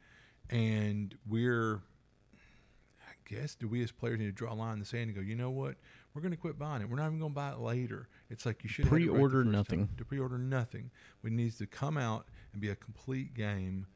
[0.51, 1.81] and we're,
[3.28, 5.20] Guess, do we as players need to draw a line in the sand and go,
[5.20, 5.76] you know what,
[6.14, 6.88] we're going to quit buying it.
[6.88, 8.08] We're not even going to buy it later.
[8.30, 9.52] It's like you should it right Pre-order time.
[9.52, 9.88] nothing.
[9.98, 10.90] To pre-order nothing.
[11.22, 13.86] It needs to come out and be a complete game.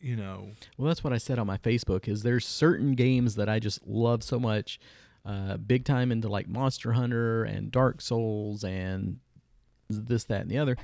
[0.00, 2.08] You know, Well, that's what I said on my Facebook.
[2.08, 4.80] Is there's certain games that I just love so much,
[5.24, 9.18] uh, big time into like Monster Hunter and Dark Souls and
[10.00, 10.76] this, that, and the other.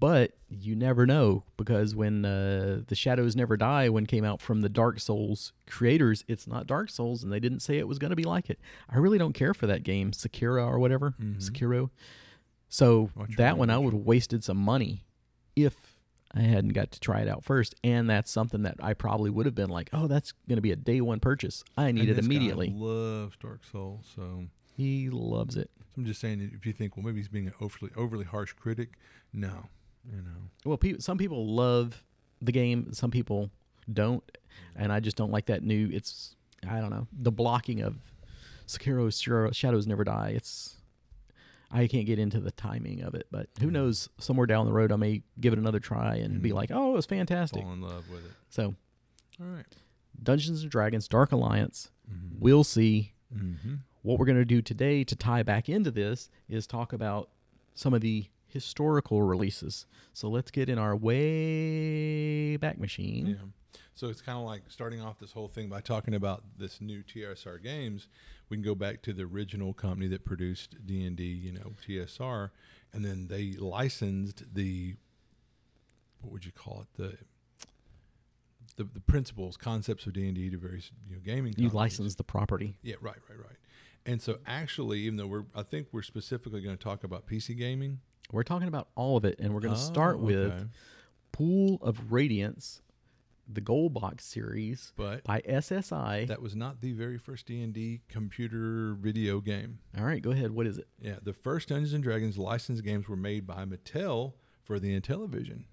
[0.00, 4.60] But you never know because when uh, the Shadows Never Die one came out from
[4.60, 8.10] the Dark Souls creators, it's not Dark Souls, and they didn't say it was going
[8.10, 8.58] to be like it.
[8.88, 11.90] I really don't care for that game, Sekiro or whatever, Sekiro.
[12.68, 15.04] So Watch that one I would have wasted some money
[15.56, 15.74] if
[16.34, 19.46] I hadn't got to try it out first, and that's something that I probably would
[19.46, 21.64] have been like, oh, that's going to be a day one purchase.
[21.76, 22.70] I need it this guy immediately.
[22.74, 24.44] Loves Dark Souls, so
[24.76, 25.70] He loves it.
[25.98, 28.90] I'm just saying if you think, well, maybe he's being an overly overly harsh critic,
[29.32, 29.66] no,
[30.08, 32.04] you know, Well, pe- some people love
[32.40, 33.50] the game, some people
[33.92, 34.22] don't,
[34.76, 35.90] and I just don't like that new.
[35.92, 36.36] It's
[36.68, 37.96] I don't know the blocking of
[38.66, 40.32] Sekiro Shadows Never Die.
[40.36, 40.76] It's
[41.70, 44.08] I can't get into the timing of it, but who knows?
[44.18, 46.54] Somewhere down the road, I may give it another try and be Mhm.
[46.54, 48.32] like, "Oh, it was fantastic." fall in love with it.
[48.50, 48.74] So,
[49.40, 49.66] All right.
[50.22, 51.90] Dungeons and Dragons: Dark Alliance.
[52.10, 52.36] Mm-hmm.
[52.40, 53.12] We'll see.
[53.34, 53.74] Mm-hmm.
[54.02, 57.28] What we're going to do today to tie back into this is talk about
[57.74, 59.86] some of the historical releases.
[60.12, 63.26] So let's get in our way back machine.
[63.26, 63.80] Yeah.
[63.94, 67.02] So it's kind of like starting off this whole thing by talking about this new
[67.02, 68.08] TSR games.
[68.48, 71.72] We can go back to the original company that produced D and D, you know,
[71.86, 72.50] TSR,
[72.92, 74.94] and then they licensed the
[76.20, 77.18] what would you call it the
[78.76, 81.48] the, the principles, concepts of D and D to various you know gaming.
[81.56, 81.74] You companies.
[81.74, 82.78] license the property.
[82.82, 83.56] Yeah, right, right, right.
[84.08, 87.56] And so actually, even though we're, I think we're specifically going to talk about PC
[87.58, 88.00] gaming.
[88.32, 90.64] We're talking about all of it, and we're going to oh, start Oh, with okay.
[91.32, 92.80] Pool of Radiance,
[93.46, 96.26] the Gold Box series but by SSI.
[96.26, 99.78] that was not the very first D and D computer video game.
[99.96, 100.52] all right, go ahead.
[100.52, 100.88] What is it?
[101.00, 104.32] Yeah, the first Dungeons and Dragons licensed games were made by Mattel
[104.64, 105.64] for the Intellivision,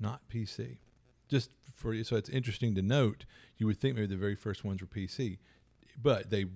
[0.00, 0.78] not PC.
[1.28, 3.24] Just for you, so it's interesting to note.
[3.58, 5.38] You would think maybe the very first ones were PC,
[6.00, 6.46] but they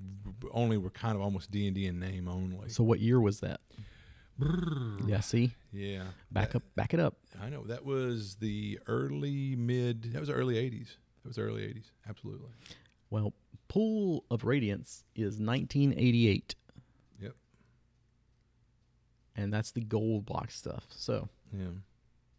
[0.53, 2.69] only were kind of almost D and D in name only.
[2.71, 3.61] So, what year was that?
[5.07, 7.19] Yeah, see, yeah, back that- up, back it up.
[7.43, 10.13] I know that was the early mid.
[10.15, 10.97] That was the early '80s.
[11.23, 11.91] That was the early '80s.
[12.09, 12.49] Absolutely.
[13.11, 13.35] Well,
[13.69, 16.55] Pool of Radiance is 1988,
[17.21, 17.35] Yep.
[19.37, 20.87] and that's the Gold Box stuff.
[20.91, 21.67] So, Yeah.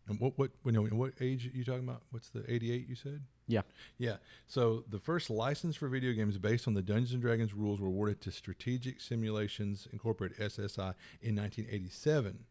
[0.08, 2.02] And what what you know, what age are you talking about?
[2.10, 3.22] What's the 88 you said?
[3.47, 3.62] Yeah.
[3.97, 4.17] Yeah.
[4.47, 7.88] So the first license for video games based on the Dungeons and Dragons rules were
[7.88, 12.45] awarded to Strategic Simulations Incorporated SSI in 1987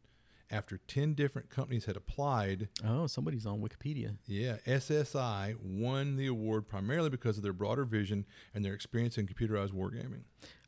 [0.50, 2.68] after 10 different companies had applied.
[2.84, 4.16] oh, somebody's on Wikipedia.
[4.26, 9.26] Yeah, SSI won the award primarily because of their broader vision and their experience in
[9.26, 10.22] computerized wargaming.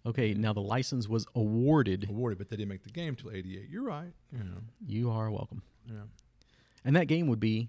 [0.06, 2.06] Okay, now the license was awarded.
[2.08, 3.68] Awarded, but they didn't make the game till 88.
[3.68, 4.12] You're right.
[4.32, 4.58] You know.
[4.86, 5.62] You are welcome.
[5.86, 6.02] Yeah.
[6.84, 7.68] And that game would be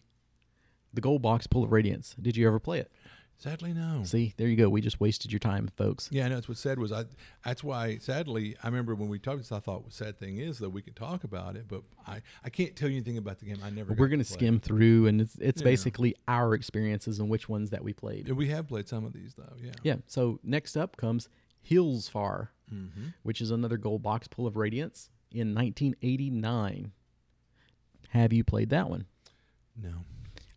[0.94, 2.16] the Gold Box Pool of Radiance.
[2.22, 2.92] Did you ever play it?
[3.40, 4.04] Sadly, no.
[4.06, 4.70] See, there you go.
[4.70, 6.08] We just wasted your time, folks.
[6.12, 6.36] Yeah, I know.
[6.36, 7.06] That's what said was I.
[7.44, 9.52] That's why, sadly, I remember when we talked this.
[9.52, 12.50] I thought the sad thing is that we could talk about it, but I, I
[12.50, 13.58] can't tell you anything about the game.
[13.64, 13.96] I never.
[13.96, 15.66] We're going to skim through, and it's, it's Yeah.
[15.66, 18.30] basically our experiences and which ones that we played.
[18.30, 19.54] We have played some of these though.
[19.62, 19.72] Yeah.
[19.82, 19.96] Yeah.
[20.08, 21.28] So next up comes
[21.70, 23.08] Hillsfar, Mm-hmm.
[23.24, 26.92] which is another Gold Box Pool of Radiance in 1989.
[28.10, 29.06] Have you played that one?
[29.82, 29.92] No.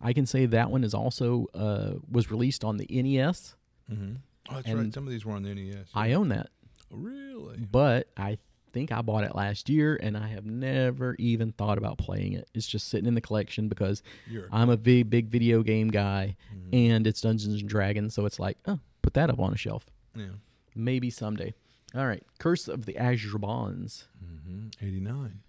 [0.00, 3.54] I can say that one is also uh, was released on the NES.
[3.90, 4.14] Mm-hmm.
[4.50, 4.94] Oh, that's And right.
[4.94, 5.86] Some of these were on the NES.
[5.94, 6.50] I own that,
[6.90, 7.58] really.
[7.58, 8.38] but I
[8.72, 12.46] think I bought it last year, and I have never even thought about playing it.
[12.54, 16.36] It's just sitting in the collection because You're, I'm a big, big video game guy,
[16.54, 16.88] Mhm.
[16.90, 19.86] and it's Dungeons and Dragons, so it's like, oh, put that up on a shelf.
[20.14, 20.26] yeah.
[20.74, 21.54] Maybe someday.
[21.94, 25.40] All right, Curse of the Azure Bonds, hmm 89.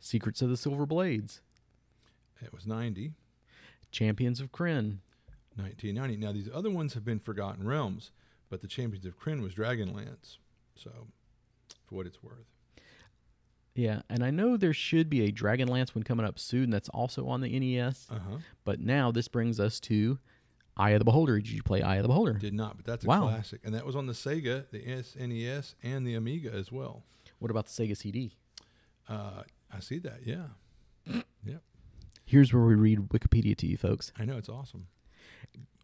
[0.00, 1.40] Secrets of the Silver Blades,
[2.42, 3.12] That was 90.
[3.90, 4.98] Champions of Krynn,
[5.56, 6.16] 1990.
[6.16, 8.10] Now, these other ones have been Forgotten Realms,
[8.50, 10.38] but the Champions of Krynn was Dragonlance.
[10.76, 10.90] So,
[11.86, 12.46] for what it's worth.
[13.74, 17.26] Yeah, and I know there should be a Dragonlance one coming up soon that's also
[17.28, 18.36] on the NES, Uh huh.
[18.64, 20.18] but now this brings us to
[20.76, 21.36] Eye of the Beholder.
[21.40, 22.34] Did you play Eye of the Beholder?
[22.34, 23.22] Did not, but that's a Wow.
[23.22, 23.60] classic.
[23.64, 27.04] And that was on the Sega, the SNES, and the Amiga as well.
[27.40, 28.32] What about the Sega CD?
[29.08, 29.42] Uh,
[29.72, 30.20] I see that.
[30.24, 30.46] Yeah.
[31.44, 31.62] yep.
[32.24, 34.12] Here's where we read Wikipedia to you folks.
[34.18, 34.36] I know.
[34.36, 34.86] It's awesome.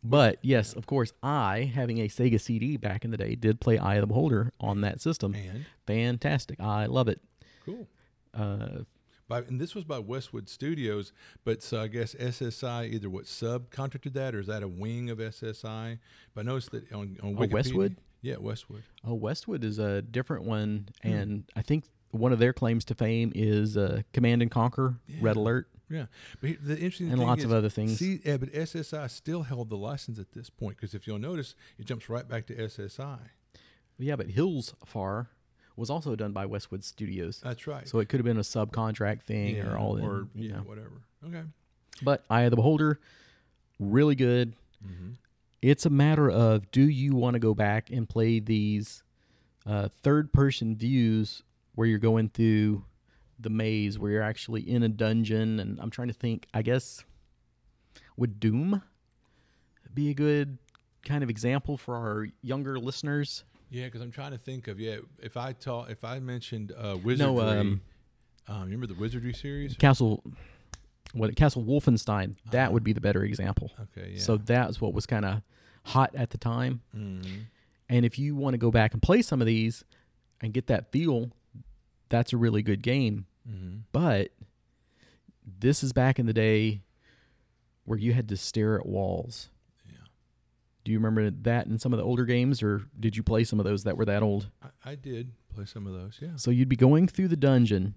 [0.03, 3.76] But yes, of course, I, having a Sega CD back in the day, did play
[3.76, 5.35] Eye of the Beholder on that system.
[5.35, 6.59] And Fantastic.
[6.61, 7.20] I love it.
[7.66, 7.87] cool.
[8.33, 8.85] Uh,
[9.29, 11.12] By, and this was by Westwood Studios,
[11.44, 15.18] but so I guess SSI either what subcontracted that or is that a wing of
[15.18, 15.98] SSI?
[16.35, 17.96] But I noticed that on, on Oh, Westwood?
[18.22, 18.83] yeah, Westwood.
[19.05, 21.09] oh, Westwood is a different one, Hmm.
[21.09, 25.37] and I think one of their claims to fame is uh, Command and Conquer, Red
[25.37, 26.07] Alert, Yeah,
[26.40, 27.98] but he- the interesting and thing lots is, of other things.
[27.98, 31.55] See, yeah, but SSI still held the license at this point because if you'll notice,
[31.79, 33.18] it jumps right back to SSI.
[33.98, 35.31] yeah, but Hills Far
[35.76, 37.88] was also done by Westwood Studios, That's right.
[37.88, 40.59] so it could have been a subcontract thing yeah, or all, in, or yeah, know.
[40.61, 41.03] whatever.
[41.26, 41.42] Okay.
[42.03, 43.00] But Eye of the Beholder,
[43.79, 44.55] really good.
[44.87, 45.12] Mm-hmm.
[45.62, 49.03] It's a matter of do you want to go back and play these
[49.66, 51.42] uh, third person views
[51.74, 52.85] where you're going through
[53.40, 55.59] the maze, where you're actually in a dungeon.
[55.61, 57.05] And I'm trying to think, I guess,
[58.16, 58.83] would Doom
[59.92, 60.59] be a good
[61.05, 63.44] kind of example for our younger listeners?
[63.70, 64.96] Yeah, because I'm trying to think of yeah.
[65.22, 67.81] If I taught, if I mentioned uh, wizardry, No, um,
[68.48, 69.76] um, remember the wizardry series?
[69.76, 70.22] Castle,
[71.12, 72.72] what Castle Wolfenstein, that Uh-huh.
[72.72, 73.70] would be the better example.
[73.96, 74.20] Okay, yeah.
[74.20, 75.42] So that's what was kind of
[75.85, 76.83] hot at the time.
[76.96, 77.44] Mhm.
[77.88, 79.85] And if you want to go back and play some of these
[80.40, 81.31] and get that feel,
[82.09, 83.26] that's a really good game.
[83.48, 83.83] Mhm.
[83.92, 84.33] But
[85.44, 86.83] this is back in the day
[87.85, 89.50] where you had to stare at walls.
[89.87, 89.94] Yeah.
[90.85, 93.59] Do you remember that in some of the older games, or did you play some
[93.59, 94.50] of those that were that old?
[94.62, 96.18] I, I did play some of those.
[96.20, 96.37] Yeah.
[96.37, 97.94] So you'd be going through the dungeon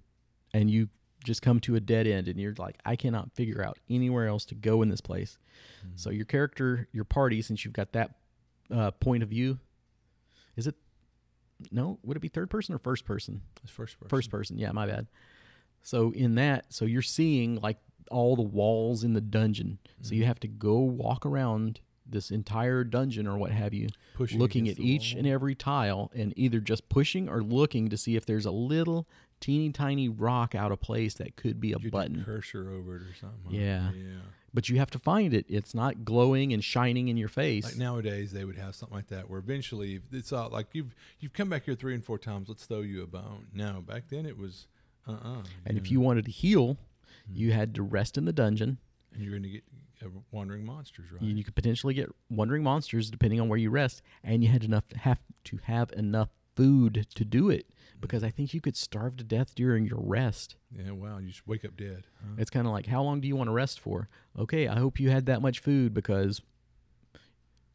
[0.53, 0.89] and you
[1.23, 4.43] just come to a dead end, and you're like, I cannot figure out anywhere else
[4.45, 5.37] to go in this place.
[5.79, 5.95] Mm-hmm.
[5.95, 8.15] So your character, your party, since you've got that
[8.69, 9.59] uh, point of view,
[10.57, 10.75] is it?
[11.71, 13.41] No, would it be third person or first person?
[13.63, 14.09] It's first person.
[14.09, 15.07] First person, yeah, my bad.
[15.83, 17.77] So in that, so you're seeing like
[18.09, 19.79] all the walls in the dungeon.
[20.01, 20.15] So Mm-hmm.
[20.15, 24.67] you have to go walk around this entire dungeon or what have you, Pushing looking
[24.69, 25.19] at each wall.
[25.19, 29.07] and every tile and either just pushing or looking to see if there's a little
[29.39, 32.23] teeny tiny rock out of place that could be a your button.
[32.23, 33.49] cursor over it or something.
[33.51, 33.91] Yeah.
[33.93, 34.19] Yeah.
[34.53, 35.45] But you have to find it.
[35.49, 37.63] It's not glowing and shining in your face.
[37.63, 41.33] Like nowadays, they would have something like that where eventually it's all like you've you've
[41.33, 42.47] come back here three and four times.
[42.49, 43.47] Let's throw you a bone.
[43.53, 44.67] No, back then it was
[45.07, 46.77] uh uh and if you wanted to heal,
[47.29, 48.77] you had to rest in the dungeon.
[49.13, 49.63] and you're going to get
[50.03, 51.21] uh, wandering monsters, right?
[51.21, 54.63] You, you could potentially get wandering monsters depending on where you rest, and you had
[54.63, 57.65] enough to have to have enough food to do it
[57.99, 60.55] because I think you could starve to death during your rest.
[60.77, 60.91] yeah.
[60.91, 61.17] Wow.
[61.19, 62.03] You just wake up dead.
[62.21, 62.35] Huh?
[62.37, 64.09] It's kind of like how long do you want to rest for?
[64.37, 66.41] Okay, I hope you had that much food because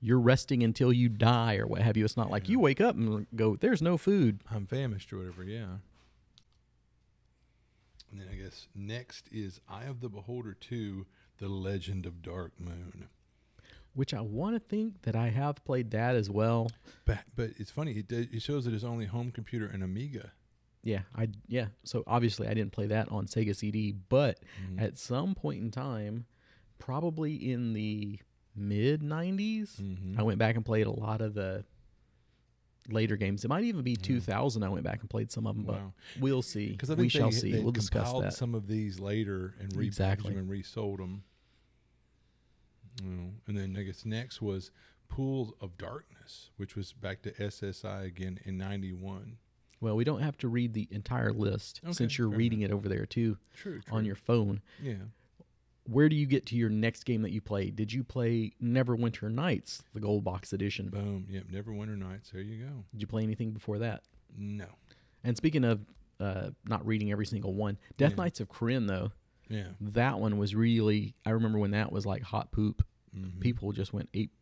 [0.01, 2.05] you're resting until you die or what have you.
[2.05, 5.43] It's not like you wake up and go, "There's no food." I'm famished or whatever.
[5.45, 5.79] Yeah.
[8.11, 11.07] And then I guess next is Eye of the Beholder 2,
[11.38, 13.09] The Legend of Dark Moon.
[13.94, 16.71] Which I want to think that I have played that as well.
[17.05, 20.33] But, but it's funny, it, it shows that it is only home computer and Amiga.
[20.85, 21.66] Yeah, I yeah.
[21.85, 24.38] So obviously I didn't play that on Sega CD, but
[24.71, 24.81] Mhm.
[24.81, 26.27] at some point in time,
[26.79, 28.21] probably in the
[28.55, 30.18] mid 90s, Mhm.
[30.18, 31.64] I went back and played a lot of the
[32.88, 33.44] later games.
[33.44, 35.93] It might even be 2000 I went back and played some of them, Wow.
[36.14, 36.70] but we'll see.
[36.70, 37.53] Because we think shall see.
[37.53, 38.32] they we'll discuss that.
[38.32, 40.30] some of these later and repackaged Exactly.
[40.30, 41.22] them and resold them.
[43.03, 44.70] and then I guess next was
[45.09, 49.39] Pools of Darkness, which was back to SSI again in '91.
[49.80, 52.89] Well, we don't have to read the entire list Okay, since you're reading it over
[52.89, 54.61] there too True, on your phone.
[54.82, 54.95] yeah.
[55.91, 57.70] Where do you get to your next game that you play?
[57.70, 60.91] Did you play Neverwinter Nights, the gold box edition?
[60.91, 61.26] Boom.
[61.30, 61.45] Yep.
[61.51, 62.30] Neverwinter Nights.
[62.30, 62.84] There you go.
[62.93, 64.03] Did you play anything before that?
[64.36, 64.66] No.
[65.24, 65.80] And speaking of
[66.20, 68.16] uh, not reading every single one, Death Yeah.
[68.16, 69.12] Knights of Krynn, though,
[69.49, 69.68] Yeah.
[69.80, 72.84] that one was really, I remember when that was like hot poop.
[73.16, 73.41] Mhm.
[73.41, 74.32] People just went ape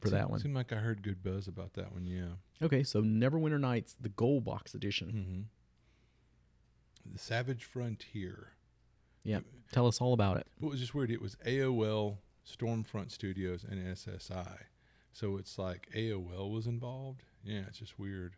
[0.00, 0.38] for that one.
[0.40, 2.06] Seemed like I heard good buzz about that one.
[2.06, 2.34] Yeah.
[2.62, 5.08] Okay, so Neverwinter Nights, the Gold Box Edition.
[5.08, 7.12] Mm-hmm.
[7.14, 8.52] The Savage Frontier.
[9.26, 9.40] Yeah,
[9.72, 10.46] tell us all about it.
[10.58, 11.10] What was just weird?
[11.10, 14.58] It was AOL, Stormfront Studios, and SSI.
[15.12, 17.22] So it's like AOL was involved.
[17.44, 18.34] Yeah, it's just weird.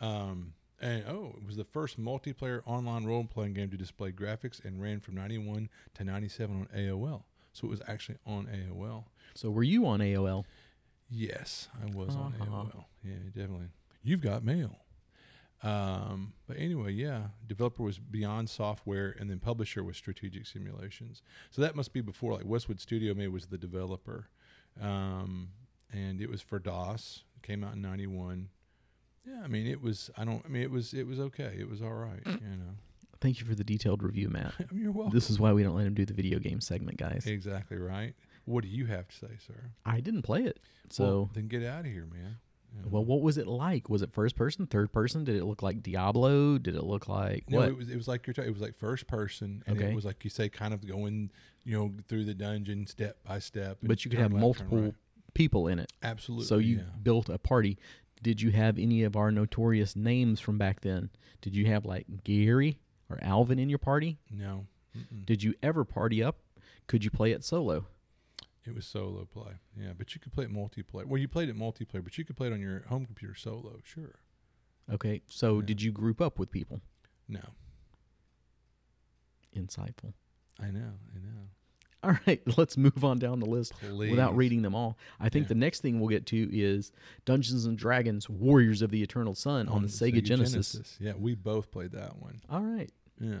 [0.00, 4.62] Um, and oh, it was the first multiplayer online role playing game to display graphics
[4.64, 7.22] and ran from 91 to 97 on AOL.
[7.52, 9.04] So it was actually on AOL.
[9.34, 10.44] So were you on AOL?
[11.08, 12.64] Yes, I was on Uh-huh.
[12.64, 12.84] AOL.
[13.02, 13.68] Yeah, definitely.
[14.02, 14.76] You've got mail.
[15.62, 21.22] Um, but anyway, yeah, developer was Beyond Software, and then publisher was Strategic Simulations.
[21.50, 24.28] So that must be before, like Westwood Studio maybe was the developer,
[24.80, 25.48] um,
[25.92, 27.24] and it was for DOS.
[27.36, 28.48] It came out in '91.
[29.26, 30.10] Yeah, I mean, it was.
[30.16, 30.42] I don't.
[30.44, 30.92] I mean, it was.
[30.94, 31.56] It was okay.
[31.58, 32.20] It was all right.
[32.26, 32.74] You know.
[33.20, 34.52] Thank you for the detailed review, Matt.
[34.72, 35.14] You're welcome.
[35.14, 37.26] This is why we don't let him do the video game segment, guys.
[37.26, 38.14] exactly right.
[38.44, 39.70] What do you have to say, sir?
[39.86, 40.60] I didn't play it.
[40.90, 42.36] So, Well, then get out of here, man.
[42.74, 43.88] You well, what was it like?
[43.88, 45.24] Was it first person, third person?
[45.24, 46.58] Did it look like Diablo?
[46.58, 47.68] Did it look like No, what?
[47.68, 48.50] it was it was like you're talking.
[48.50, 49.90] It was like first person, and Okay.
[49.90, 51.30] it was like you say, kind of going,
[51.64, 53.78] you know, through the dungeon step by step.
[53.82, 54.94] but you could have multiple right.
[55.34, 55.92] people in it.
[56.02, 56.46] Absolutely.
[56.46, 56.82] So you yeah.
[57.02, 57.78] built a party.
[58.22, 61.10] Did you have any of our notorious names from back then?
[61.42, 62.78] Did you have like Gary
[63.10, 64.18] or Alvin in your party?
[64.30, 65.26] no, Mm-mm.
[65.26, 66.38] Did you ever party up?
[66.86, 67.86] Could you play it solo?
[68.66, 69.52] It was solo play.
[69.80, 71.04] Yeah, but you could play it multiplayer.
[71.06, 73.78] Well, you played it multiplayer, but you could play it on your home computer solo.
[73.84, 74.16] Sure.
[74.92, 75.66] Okay, so Yeah.
[75.66, 76.80] did you group up with people?
[77.28, 77.40] No,
[79.54, 80.12] Insightful.
[80.60, 81.48] I know, I know.
[82.02, 84.10] All right, let's move on down the list Please.
[84.10, 84.96] without reading them all.
[85.18, 85.48] I think Yeah.
[85.48, 86.92] the next thing we'll get to is
[87.24, 90.96] Dungeons and Dragons: Warriors of the Eternal Sun on, the Sega, Genesis.
[91.00, 92.40] Yeah, we both played that one.
[92.48, 93.40] All right, Yeah.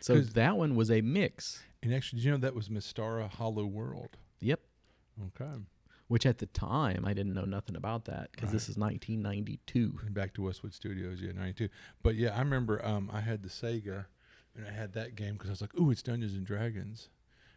[0.00, 1.62] So that one was a mix.
[1.82, 4.16] And actually, did you know that was Mystara Hollow World?
[4.40, 4.60] Yep.
[5.38, 5.52] Okay.
[6.08, 9.98] Which at the time I didn't know nothing about that because this is 1992.
[10.04, 11.68] And back to Westwood Studios, yeah, '92.
[12.02, 14.04] But yeah, I remember um, I had the Sega,
[14.54, 17.08] and I had that game because I was like, "Ooh, it's Dungeons and Dragons."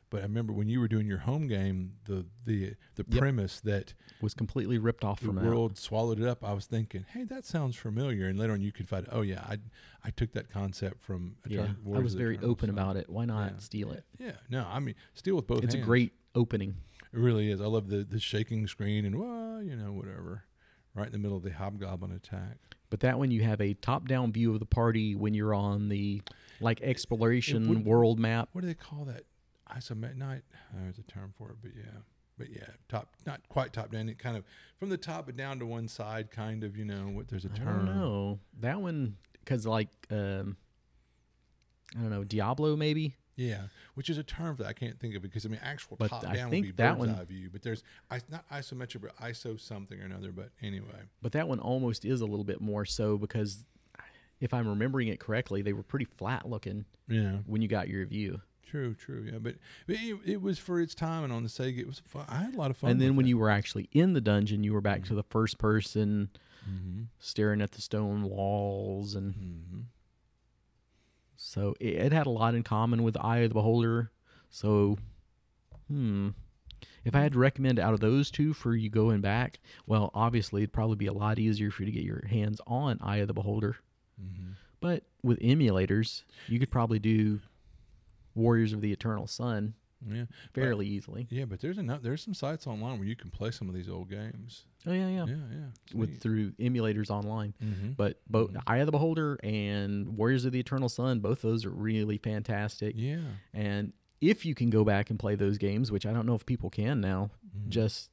[0.10, 3.20] But I remember when you were doing your home game, the the the Yep.
[3.20, 5.46] premise that Was completely ripped off the from that.
[5.46, 6.44] world swallowed it up.
[6.44, 9.42] I was thinking, "Hey, that sounds familiar." And later on, you could find, "Oh yeah,
[9.48, 9.60] I
[10.04, 12.76] I took that concept from." Yeah, Etern- I was very open Sun.
[12.80, 13.08] about it.
[13.12, 13.58] Why not Yeah.
[13.60, 14.06] steal it?
[14.18, 15.64] Yeah, no, I mean, steal with both.
[15.64, 16.76] It's a great opening.
[17.14, 17.60] It really is.
[17.62, 20.44] I love the the shaking screen and well, you know, whatever,
[20.94, 22.58] right in the middle of the hobgoblin attack.
[22.90, 26.22] But that one you have a top-down view of the party when you're on the
[26.60, 28.50] like exploration would- world map.
[28.54, 29.24] what do they call that?
[29.76, 30.42] Isomet night.
[30.74, 32.00] Oh, there's a term for it, but yeah,
[32.40, 34.10] but yeah, top, not quite top down.
[34.10, 34.44] It kind of
[34.80, 36.76] from the top but down to one side, kind of.
[36.76, 37.86] You know, what there's a term.
[37.86, 40.58] don't know that one because like um,
[41.96, 43.16] I don't know Diablo maybe.
[43.40, 43.62] Yeah,
[43.96, 46.26] which is a term that I can't think of because I mean, actual But top
[46.28, 47.84] I down would be that bird's one- eye view, but there's
[48.30, 50.32] not isometric, but ISO something or another.
[50.34, 53.66] But anyway, But that one almost is a little bit more so because
[54.42, 58.06] if I'm remembering it correctly, they were pretty flat looking yeah, when you got your
[58.06, 58.42] view.
[58.66, 59.24] true, true.
[59.32, 59.56] Yeah, but,
[59.88, 62.26] but it, it was for its time, and on the Sega, it was fun.
[62.30, 62.92] I had a lot of fun.
[62.92, 63.30] and then when it.
[63.30, 66.30] you were actually in the dungeon, you were back to the first person,
[66.70, 67.08] Mhm.
[67.20, 69.84] staring at the stone walls, and Mhm.
[71.42, 74.12] So it, it had a lot in common with Eye of the Beholder.
[74.50, 74.98] So,
[75.88, 76.30] hmm,
[77.06, 80.62] if I had to recommend out of those two for you going back, well, obviously
[80.64, 83.28] it'd probably be a lot easier for you to get your hands on Eye of
[83.28, 83.78] the Beholder.
[84.22, 84.56] Mhm.
[84.82, 87.40] But with emulators, you could probably do
[88.36, 89.76] Warriors of the Eternal Sun
[90.08, 91.28] yeah, fairly easily.
[91.30, 92.02] Yeah, but there's enough.
[92.02, 94.66] There's some sites online where you can play some of these old games.
[94.86, 95.26] Oh yeah, yeah.
[95.26, 95.66] Yeah, yeah.
[95.86, 96.22] it's With neat.
[96.22, 97.54] through emulators online.
[97.64, 97.96] Mhm.
[97.98, 98.64] But both Mhm.
[98.68, 102.96] Eye of the Beholder and Warriors of the Eternal Sun, both those are really fantastic.
[102.98, 103.22] yeah,
[103.54, 106.46] And if you can go back and play those games, which I don't know if
[106.46, 107.70] people can now, Mhm.
[107.70, 108.10] just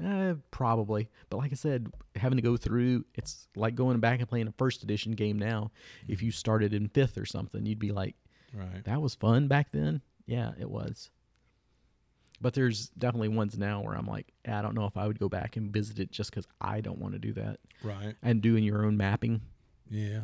[0.00, 1.08] eh, probably.
[1.28, 4.52] But like I said, having to go through, it's like going back and playing a
[4.52, 5.70] first edition game now.
[6.08, 8.14] If you started in fifth or something, you'd be like,
[8.54, 8.82] right.
[8.84, 10.00] that was fun back then.
[10.26, 11.10] Yeah, it was.
[12.40, 15.28] But there's definitely ones now where I'm like, I don't know if I would go
[15.28, 17.60] back and visit it just because I don't want to do that.
[17.84, 18.14] Right.
[18.22, 19.42] And doing your own mapping,
[19.88, 20.22] Yeah.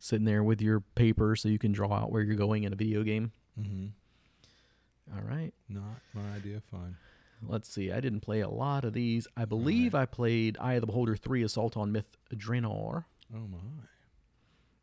[0.00, 2.76] sitting there with your paper so you can draw out where you're going in a
[2.76, 3.30] video game.
[3.60, 3.86] Mm-hmm.
[5.16, 5.52] All right.
[5.68, 6.96] Not my idea fun.
[7.46, 7.90] Let's see.
[7.92, 9.26] I didn't play a lot of these.
[9.36, 13.04] I believe I played Eye of the Beholder 3 Assault on Myth Drannor,
[13.34, 13.58] Oh my.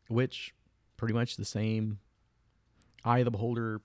[0.08, 0.54] which
[0.96, 1.98] pretty much the same
[3.04, 3.80] Eye of the Beholder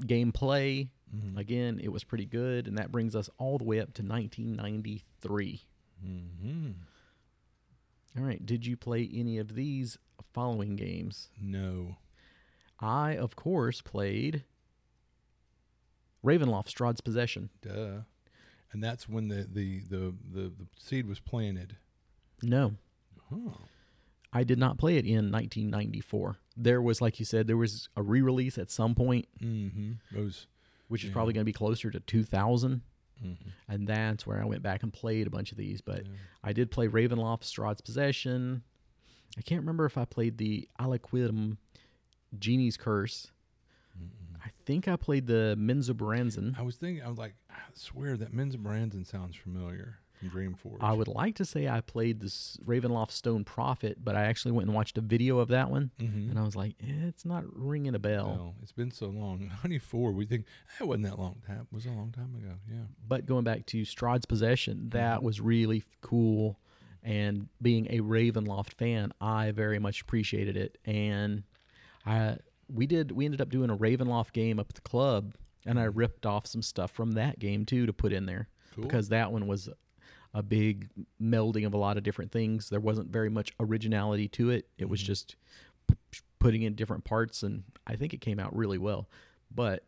[0.00, 0.88] gameplay.
[1.14, 1.38] Mm-hmm.
[1.38, 5.62] Again, it was pretty good, and that brings us all the way up to 1993.
[6.06, 6.70] Mm-hmm.
[8.18, 8.44] All right.
[8.44, 9.98] Did you play any of these
[10.32, 11.28] following games?
[11.40, 11.96] No.
[12.80, 14.44] I, of course, played
[16.24, 17.50] Ravenloft Strahd's Possession.
[17.62, 18.00] Duh.
[18.72, 21.76] and that's when the the the the, the seed was planted.
[22.42, 22.74] No,
[23.30, 23.50] Huh.
[24.32, 26.38] I did not play it in 1994.
[26.62, 29.92] There was, like you said, there was a re-release at some point, Mm-hmm.
[30.16, 30.46] It was.
[30.88, 31.14] which is Yeah.
[31.14, 32.82] probably going to be closer to 2000,
[33.24, 33.48] Mm-hmm.
[33.68, 35.80] and that's where I went back and played a bunch of these.
[35.80, 36.12] But Yeah.
[36.42, 38.62] I did play Ravenloft, Strahd's Possession.
[39.38, 41.56] I can't remember if I played the Al-Qadim
[42.38, 43.30] Genie's Curse.
[43.98, 44.40] Mm-mm.
[44.44, 46.58] I think I played the Menzoberranzan.
[46.58, 47.04] I was thinking.
[47.04, 50.78] I was like, I swear that Men's Branson sounds familiar from Dreamforce.
[50.80, 54.66] I would like to say I played this Ravenloft Stone Prophet, but I actually went
[54.68, 56.30] and watched a video of that one, Mm-hmm.
[56.30, 58.26] and I was like, eh, it's not ringing a bell.
[58.36, 59.50] No, it's been so long.
[59.64, 60.12] 94.
[60.12, 60.44] We think
[60.78, 61.42] that wasn't that long.
[61.48, 62.54] That was a long time ago.
[62.70, 62.82] Yeah.
[63.08, 66.58] But going back to Strahd's Possession, that was really cool.
[67.02, 70.76] And being a Ravenloft fan, I very much appreciated it.
[70.84, 71.44] And
[72.04, 72.36] I
[72.72, 75.34] we did we ended up doing a Ravenloft game up at the club,
[75.66, 78.84] and I ripped off some stuff from that game too to put in there Cool.
[78.84, 79.68] because that one was
[80.34, 80.88] a big
[81.20, 82.68] melding of a lot of different things.
[82.68, 84.68] There wasn't very much originality to it.
[84.78, 85.06] It was Mhm.
[85.06, 85.36] just
[85.88, 85.96] p-
[86.38, 89.08] putting in different parts, and I think it came out really well.
[89.50, 89.84] But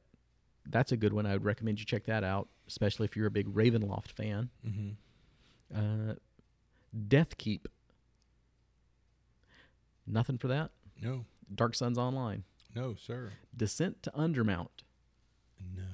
[0.67, 1.27] that's a good one.
[1.27, 4.51] I would recommend you check that out, especially if you're a big Ravenloft fan.
[4.67, 4.91] Mm-hmm.
[6.11, 6.15] Uh,
[7.09, 7.69] Death Keep.
[10.07, 10.73] Nothing for that.
[11.01, 11.25] No.
[11.55, 12.45] Dark Suns Online.
[12.75, 13.33] No, sir.
[13.57, 14.83] Descent to Undermount.
[15.77, 15.85] No.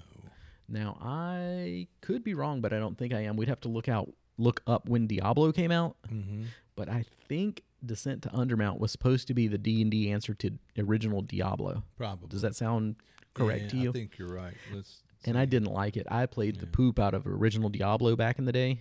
[0.69, 3.37] Now I could be wrong, but I don't think I am.
[3.37, 5.97] We'd have to look out, look up when Diablo came out.
[6.11, 6.45] Mm-hmm.
[6.77, 10.35] But I think Descent to Undermount was supposed to be the D and D answer
[10.35, 11.83] to original Diablo.
[11.97, 12.29] Probably.
[12.29, 12.97] Does that sound
[13.35, 13.91] correct Yeah, to you?
[13.91, 14.55] I think you're right.
[14.73, 15.03] Let's.
[15.25, 15.41] and see.
[15.41, 16.07] I didn't like it.
[16.11, 18.81] I played the poop out of original Diablo back in the day.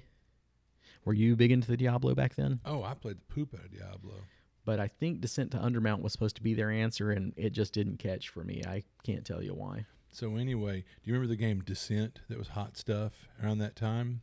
[1.05, 2.59] Were you big into the Diablo back then?
[2.65, 4.13] Oh, I played the poop out of Diablo.
[4.65, 7.71] But I think Descent to Undermount was supposed to be their answer, and it just
[7.73, 8.61] didn't catch for me.
[8.67, 9.85] I can't tell you why.
[10.11, 14.21] So anyway, do you remember the game Descent that was hot stuff around that time?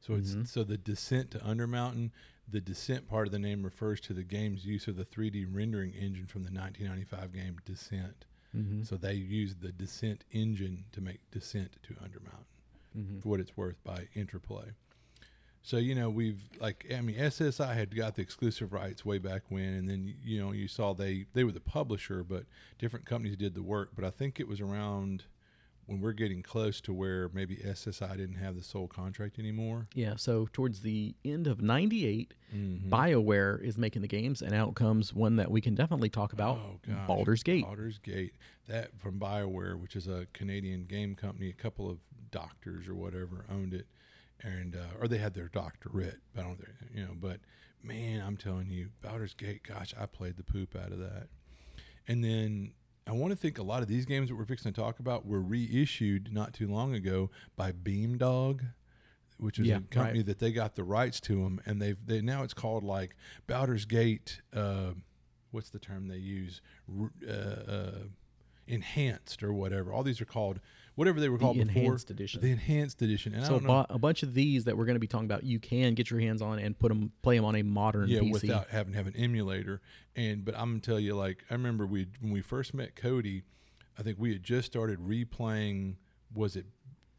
[0.00, 0.46] So it's Mhm.
[0.48, 2.10] so the descent to Undermountain.
[2.48, 5.92] The descent part of the name refers to the game's use of the 3D rendering
[5.92, 8.24] engine from the 1995 game Descent.
[8.56, 8.82] Mm-hmm.
[8.82, 12.46] So they used the Descent engine to make Descent to Undermountain.
[12.96, 13.20] Mm-hmm.
[13.20, 14.72] for what it's worth by Interplay.
[15.62, 19.42] So you know we've like I mean SSI had got the exclusive rights way back
[19.48, 22.46] when, and then you know you saw they they were the publisher, but
[22.78, 23.90] different companies did the work.
[23.94, 25.26] But I think it was around
[25.90, 29.88] when we're getting close to where maybe SSI didn't have the sole contract anymore.
[29.92, 32.92] Yeah, so towards the end of 98, Mm-hmm.
[32.92, 36.56] BioWare is making the games, and out comes one that we can definitely talk about
[36.58, 37.06] Oh, gosh.
[37.06, 37.64] Baldur's Gate.
[37.64, 38.34] Baldur's Gate.
[38.66, 41.48] That from BioWare, which is a Canadian game company.
[41.48, 41.98] A couple of
[42.32, 43.86] doctors or whatever owned it,
[44.42, 46.18] and uh, or they had their doctorate.
[46.36, 46.58] I don't,
[46.92, 47.12] you know.
[47.20, 47.38] But
[47.84, 49.62] man, I'm telling you, Baldur's Gate.
[49.62, 51.28] Gosh, I played the poop out of that.
[52.08, 52.72] And then
[53.06, 55.26] I want to think a lot of these games that we're fixing to talk about
[55.26, 58.60] were reissued not too long ago by Beamdog.
[59.38, 60.26] Which is Yeah, a company right.
[60.26, 63.86] that they got the rights to them, and they've they now it's called like Baldur's
[63.86, 64.42] Gate.
[64.54, 64.90] Uh,
[65.50, 66.60] what's the term they use?
[67.26, 67.90] Uh, uh,
[68.66, 69.94] enhanced or whatever.
[69.94, 70.60] All these are called
[71.00, 71.80] whatever they were The called before.
[71.82, 72.42] enhanced edition.
[72.42, 73.32] The enhanced edition.
[73.34, 75.44] And I so bu- a bunch of these that we're going to be talking about,
[75.44, 78.20] you can get your hands on and put them, play them on a modern yeah,
[78.20, 78.32] PC.
[78.32, 79.80] without having to have an emulator.
[80.14, 83.44] And but I'm gonna tell you, like I remember we when we first met Cody,
[83.98, 85.94] I think we had just started replaying.
[86.34, 86.66] Was it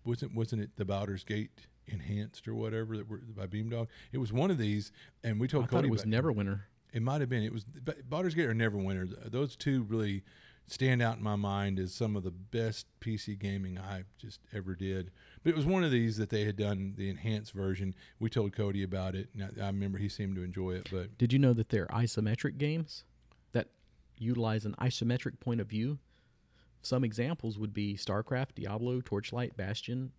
[0.05, 1.49] wasn't wasn't it the Baldur's Gate
[1.87, 3.87] enhanced or whatever that were by Beamdog?
[4.11, 4.91] It was one of these,
[5.23, 6.59] and we I told thought Cody it was Neverwinter.
[6.93, 7.41] It might have been.
[7.41, 7.65] It was
[8.07, 9.31] Baldur's Gate or Neverwinter.
[9.31, 10.23] Those two really
[10.67, 14.75] stand out in my mind as some of the best PC gaming I just ever
[14.75, 15.11] did.
[15.43, 17.93] But it was one of these that they had done the enhanced version.
[18.19, 20.89] We told Cody about it, and I, I remember he seemed to enjoy it.
[20.91, 23.03] But Did you know that they're isometric games
[23.51, 23.67] that
[24.17, 25.99] utilize an isometric point of view?
[26.81, 30.11] Some examples would be StarCraft, Diablo, Torchlight, Bastion.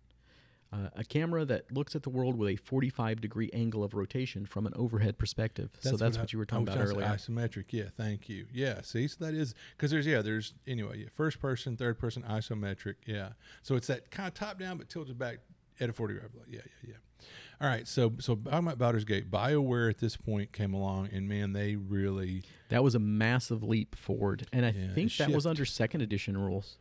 [0.73, 4.45] Uh, a camera that looks at the world with a 45 degree angle of rotation
[4.45, 5.69] from an overhead perspective.
[5.79, 7.05] so that's I- what, you were talking about earlier.
[7.07, 7.89] Isometric, yeah.
[7.95, 8.47] Thank you.
[8.51, 8.81] Yeah.
[8.81, 12.95] See, so that is because there's yeah, there's anyway, yeah, first person, third person, isometric,
[13.05, 13.29] yeah.
[13.61, 15.39] So it's that kind of top down but tilted back
[15.79, 16.29] at a forty degree.
[16.49, 17.25] Yeah, yeah, yeah.
[17.61, 19.29] All right, so so I'm at Baldur's Gate.
[19.31, 23.95] Bioware at this point came along, and man, they really That was a massive leap
[23.95, 24.47] forward.
[24.51, 26.77] And I Yeah, think that was under second edition rules.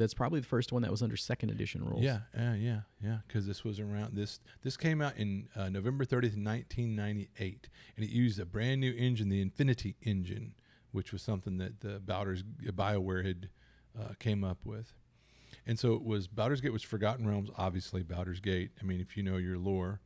[0.00, 2.02] That's probably the first one that was under second edition rules.
[2.02, 3.18] Yeah, yeah, yeah, yeah.
[3.26, 4.40] Because this was around this.
[4.62, 8.80] This came out in uh, November thirtieth, nineteen ninety eight, and it used a brand
[8.80, 10.54] new engine, the Infinity engine,
[10.92, 13.48] which was something that the Baldur's Bioware had
[13.98, 14.92] uh, came up with.
[15.66, 18.70] And so it was Baldur's Gate was Forgotten Realms, obviously Baldur's Gate.
[18.80, 20.00] I mean, if you know your lore,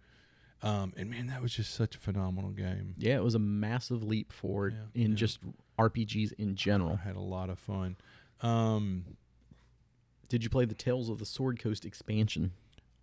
[0.63, 2.95] um, and man, that was just such a phenomenal game.
[2.97, 5.17] Yeah, it was a massive leap forward Yeah, in yeah.
[5.17, 5.39] just
[5.79, 6.99] RPGs in general.
[7.01, 7.97] I had a lot of fun.
[8.41, 9.05] Um,
[10.29, 12.53] Did you play the Tales of the Sword Coast expansion?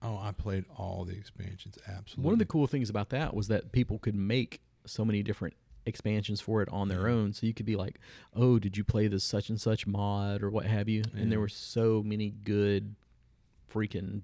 [0.01, 1.78] Oh, I played all the expansions.
[1.88, 2.24] Absolutely.
[2.26, 5.53] One of the cool things about that was that people could make so many different
[5.86, 7.13] expansions for it on their Yeah.
[7.15, 7.34] own.
[7.34, 7.99] So you could be like,
[8.34, 11.39] "Oh, did you play this such and such mod or what have you?" And there
[11.39, 12.95] were so many good
[13.72, 14.24] freaking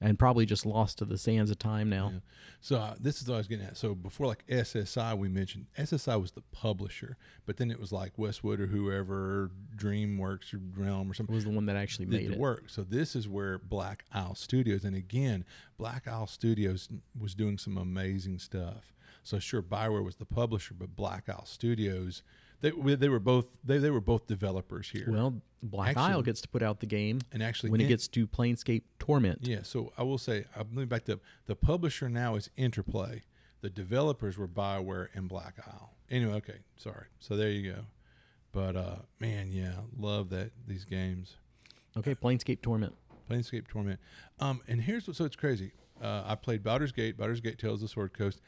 [0.00, 2.10] and probably just lost to the sands of time now.
[2.12, 2.18] Yeah.
[2.60, 3.76] So uh, this is what I was getting at.
[3.76, 7.16] So before, like SSI, we mentioned SSI was the publisher,
[7.46, 11.34] but then it was like Westwood or whoever, DreamWorks or Realm or It something.
[11.34, 12.38] was the one that actually did made the it.
[12.38, 12.64] work.
[12.68, 15.44] So this is where Black Isle Studios, and again,
[15.78, 16.88] Black Isle Studios
[17.18, 18.92] was doing some amazing stuff.
[19.22, 22.22] So sure, Bioware was the publisher, but Black Isle Studios,
[22.60, 25.06] they they were both they, they were both developers here.
[25.08, 28.08] Well, Black Actually- Isle gets to put out the game and actually, when it gets
[28.08, 29.40] to Planescape Torment.
[29.42, 29.60] yeah.
[29.62, 33.22] So I will say, I'm moving back to the publisher now is Interplay.
[33.62, 35.94] The developers were Bioware and Black Isle.
[36.10, 37.06] Anyway, okay, sorry.
[37.18, 37.78] So there you go.
[38.52, 41.36] But uh, man, yeah, love that these games.
[41.96, 42.94] Okay, Planescape Torment.
[43.28, 43.98] Planescape Torment.
[44.38, 45.72] Um, and here's what so it's crazy.
[46.00, 48.40] Uh, I played Baldur's Gate, Baldur's Gate Tales of the Sword Coast.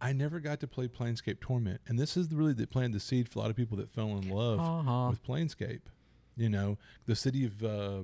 [0.00, 3.28] I never got to play Planescape Torment, and this is really that planted the seed
[3.28, 5.08] for a lot of people that fell in love Uh-huh.
[5.10, 5.80] with Planescape.
[6.36, 6.76] You know,
[7.06, 8.02] the city of uh,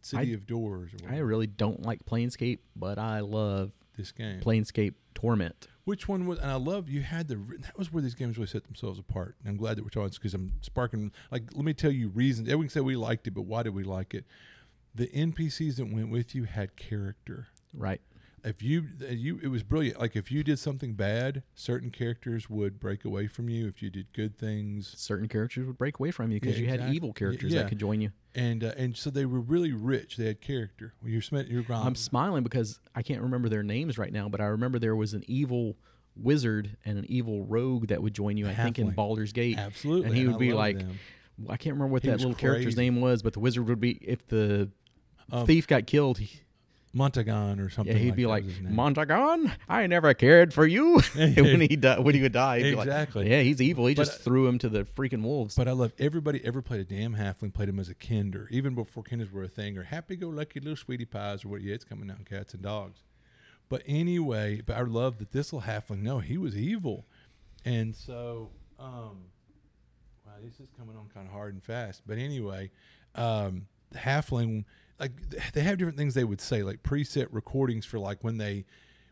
[0.00, 0.92] City I- of Doors.
[1.04, 4.40] Or I really don't like Planescape, but I love this game.
[4.40, 5.68] Planescape Torment.
[5.84, 6.38] Which one was?
[6.38, 7.36] And I love you had the.
[7.60, 9.36] That was where these games really set themselves apart.
[9.40, 11.12] And I'm glad that we're talking because I'm sparking.
[11.30, 12.48] Like, let me tell you reasons.
[12.48, 14.24] Can say we liked it, but why did we like it?
[14.94, 17.48] The NPCs that went with you had character.
[17.74, 18.00] Right.
[18.44, 19.98] If you, you, it was brilliant.
[19.98, 23.66] Like if you did something bad, certain characters would break away from you.
[23.66, 26.80] If you did good things, Certain characters would break away from you because Yeah, you
[26.80, 27.62] had evil characters yeah.
[27.62, 28.12] that could join you.
[28.36, 30.16] and uh, and so they were really rich.
[30.16, 30.94] They had character.
[31.02, 31.64] Well, you're Smith, you're.
[31.70, 35.12] I'm smiling because I can't remember their names right now, but I remember there was
[35.14, 35.76] an evil
[36.14, 38.48] wizard and an evil rogue that would join you.
[38.48, 38.94] I think in Halfling.
[38.94, 40.98] Baldur's Gate, Absolutely, and he and would I be like, them.
[41.48, 43.92] I can't remember what He that little character's name was, but the wizard would be
[44.02, 44.70] if the
[45.32, 46.18] Um, thief got killed.
[46.18, 46.40] He,
[46.96, 47.96] Montaron or yeah, something.
[47.96, 48.44] he'd like be like.
[48.44, 51.00] Montaron, I never cared for you.
[51.14, 53.30] when he di- when he would die, he'd be like, Exactly.
[53.30, 53.86] yeah, he's evil.
[53.86, 55.54] He But, just uh, threw him to the freaking wolves.
[55.56, 58.74] But I love everybody ever played a damn halfling, played him as a kinder, even
[58.74, 61.60] before kinders were a thing, or happy go lucky little sweetie pies, or what.
[61.62, 63.00] Yeah, it's coming out, cats and dogs.
[63.68, 66.02] But anyway, but I love that this little halfling.
[66.02, 67.04] No, he was evil,
[67.64, 69.24] and so um,
[70.24, 72.02] wow, this is coming on kind of hard and fast.
[72.06, 72.70] But anyway,
[73.14, 74.64] um, the halfling
[74.98, 75.12] like
[75.52, 78.64] they have different things they would say, like preset recordings for like when they.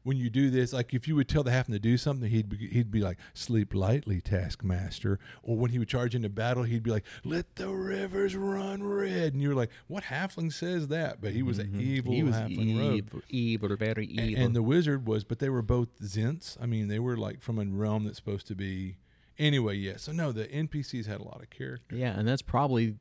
[0.03, 2.51] When you do this, like if you would tell the halfling to do something, he'd
[2.51, 6.83] be, he'd be like, "Sleep lightly, Taskmaster." Or when he would charge into battle, he'd
[6.83, 11.33] be like, "Let the rivers run red." And you're like, "What halfling says that?" But
[11.33, 12.17] he was an evil Mm-hmm.
[12.17, 12.95] he was halfling rogue.
[12.97, 14.45] evil, evil, very evil.
[14.45, 16.59] And the wizard was, but they were both Zhents.
[16.61, 18.99] I mean, they were like from a realm that's supposed to be.
[19.39, 19.97] Anyway, yeah.
[19.97, 21.97] So no, the NPCs had a lot of character.
[21.97, 22.97] Yeah, and that's probably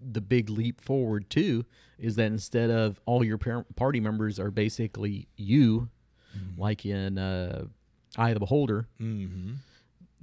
[0.00, 1.64] the big leap forward too.
[1.98, 5.88] Is that instead of all your party members are basically you,
[6.56, 7.64] like in uh,
[8.16, 9.54] Eye of the Beholder, Mm-hmm.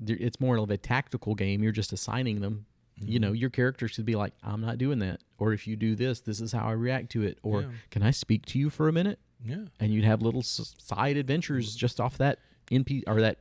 [0.07, 1.61] it's more of a tactical game.
[1.63, 2.65] You're just assigning them.
[2.97, 5.95] You know, your character should be like, "I'm not doing that," or if you do
[5.95, 7.67] this, this is how I react to it, or Yeah.
[7.91, 9.65] "Can I speak to you for a minute?" Yeah.
[9.81, 12.39] And you'd have little side adventures just off that
[12.71, 13.39] NP or that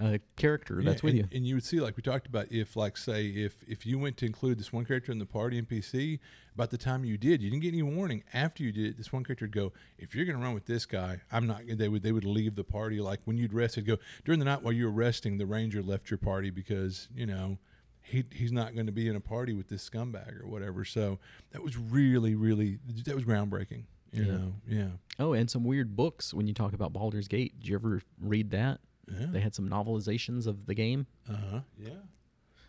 [0.00, 1.28] uh, character that's with and, you.
[1.36, 4.16] And you would see, like we talked about, if like say if if you went
[4.18, 6.18] to include this one character in the party NPC,
[6.54, 8.22] about the time you did, you didn't get any warning.
[8.32, 10.66] After you did it, this one character would go, "If you're going to run with
[10.66, 13.00] this guy, I'm not." Going they would they would leave the party.
[13.00, 15.38] Like when you'd rest, it'd go during the night while you were resting.
[15.38, 17.58] The ranger left your party because you know.
[18.02, 20.84] He, he's not going to be in a party with this scumbag or whatever.
[20.86, 21.18] So
[21.52, 23.84] that was really, really that was groundbreaking.
[24.10, 24.32] You Yeah.
[24.32, 24.88] know, yeah,
[25.20, 27.60] Oh, and some weird books when you talk about Baldur's Gate.
[27.60, 28.80] Did you ever read that?
[29.18, 29.26] Yeah.
[29.30, 31.06] They had some novelizations of the game.
[31.28, 31.60] Uh huh.
[31.78, 31.90] Yeah.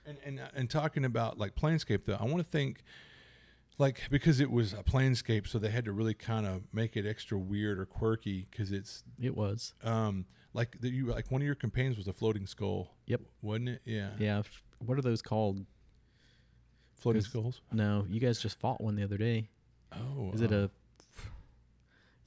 [0.06, 2.84] And and uh, and talking about like Planescape though, I want to think
[3.78, 7.06] like because it was a Planescape, so they had to really kind of make it
[7.06, 9.74] extra weird or quirky because it's It was.
[9.84, 12.96] um like the, you like one of your companions was a floating skull.
[13.08, 13.22] Yep.
[13.42, 13.82] Wasn't it?
[13.86, 14.10] Yeah.
[14.20, 14.42] Yeah.
[14.80, 15.66] What are those called?
[16.96, 17.62] floating skulls.
[17.72, 19.50] No, you guys just fought one the other day.
[19.92, 20.32] Oh.
[20.34, 20.70] Is it uh, a?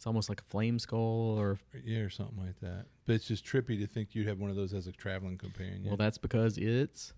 [0.04, 2.84] It's almost like a flame skull, or yeah or something like that?
[3.06, 5.84] But it's just trippy to think you'd have one of those as a traveling companion.
[5.86, 7.14] well, that's because it's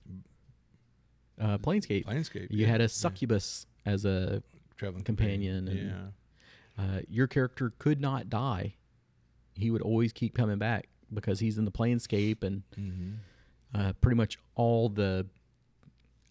[1.41, 2.05] uh, Planescape.
[2.07, 2.47] Planescape.
[2.53, 2.89] You yeah, had a yeah.
[2.89, 4.41] succubus as a.
[4.77, 5.79] traveling companion and-
[6.79, 6.83] yeah.
[6.85, 8.77] Uh, your character could not die.
[9.57, 13.13] He would always keep coming back because he's in the Planescape, and Mm-hmm.
[13.75, 15.27] uh, pretty much all the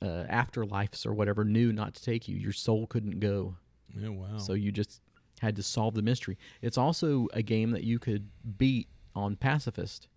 [0.01, 2.37] uh, afterlives or whatever knew not to take you.
[2.37, 3.57] Your soul couldn't go.
[3.93, 4.07] Yeah.
[4.09, 4.37] Wow.
[4.37, 5.01] So you just
[5.45, 6.37] had to solve the mystery.
[6.61, 8.27] It's also a game that you could
[8.57, 10.07] beat on pacifist.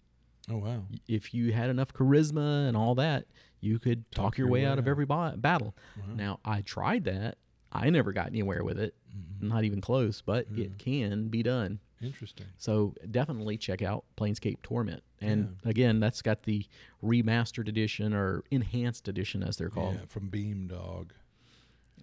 [0.50, 0.82] oh wow.
[1.06, 3.26] If you had enough charisma and all that,
[3.60, 5.74] you could talk, your, way, out of every ba- battle.
[5.96, 6.14] Wow.
[6.14, 7.38] Now, I tried that.
[7.72, 8.94] I never got anywhere with it.
[9.14, 9.48] Mhm.
[9.48, 10.64] Not even close, but Yeah.
[10.66, 11.80] it can be done.
[12.00, 12.46] Interesting.
[12.56, 15.02] So definitely check out Planescape Torment.
[15.20, 16.64] And again, that's got the
[17.02, 19.96] remastered edition or enhanced edition, as they're called.
[19.96, 21.10] Yeah, from Beamdog.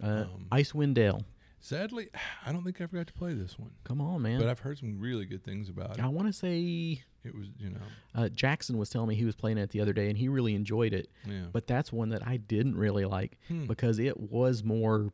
[0.02, 1.22] Uh, Um, Icewind Dale.
[1.60, 2.08] Sadly,
[2.46, 4.38] I don't think I ever got to play this one, Come on, man.
[4.38, 6.04] but I've heard some really good things about it.
[6.04, 7.80] I want to say It was, you know,
[8.14, 10.54] uh, Jackson was telling me he was playing it the other day and he really
[10.54, 11.08] enjoyed it.
[11.26, 13.66] yeah, But that's one that I didn't really like Hmm.
[13.66, 15.12] because it was more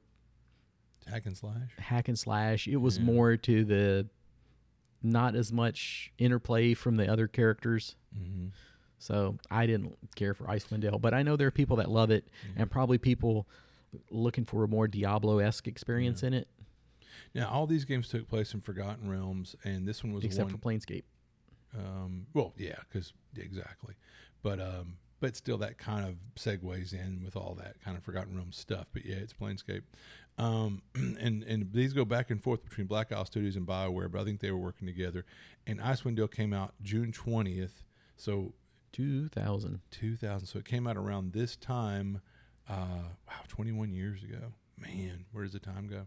[1.07, 1.71] hack and slash.
[1.79, 2.69] hack and slash.
[2.69, 3.05] It was Yeah.
[3.05, 4.09] more to the
[5.03, 7.97] not as much interplay from the other characters.
[8.17, 8.49] Mm-hmm.
[8.99, 12.13] So I didn't care for Icewind Dale, but I know there are people that love
[12.13, 13.49] it, and probably people
[14.11, 16.49] looking for a more Diablo esque experience in it,
[17.35, 20.59] Now, all these games took place in Forgotten Realms, and this one was except one.
[20.59, 21.05] for Planescape.
[21.77, 23.95] um, well, yeah, because exactly,
[24.43, 28.37] but um, but still, that kind of segues in with all that kind of Forgotten
[28.37, 28.87] Realms stuff.
[28.93, 29.83] But yeah, it's Planescape,
[30.39, 34.21] um, and and these go back and forth between Black Isle Studios and Bioware, but
[34.21, 35.25] I think they were working together.
[35.67, 37.85] And Icewind Dale came out June twentieth,
[38.17, 38.53] so
[38.93, 39.81] Two thousand.
[39.91, 40.47] 2000.
[40.47, 42.21] So it came out around this time.
[42.69, 42.75] Uh,
[43.29, 44.53] wow, 21 years ago.
[44.79, 46.07] Man, where does the time go?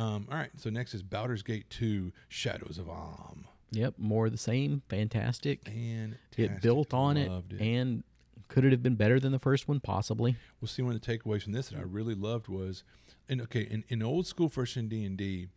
[0.00, 0.50] Um, all right.
[0.56, 3.44] So next is Baldur's Gate 2: Shadows of Amn.
[3.72, 4.82] Yep, more of the same.
[4.88, 5.60] Fantastic.
[5.66, 7.60] And It built on it, Loved it.
[7.60, 8.04] and
[8.48, 9.80] could it have been better than the first one?
[9.80, 10.36] Possibly.
[10.60, 12.84] We'll see one of the takeaways from this that I really loved was,
[13.28, 15.48] and okay, in, in old school first in D and D,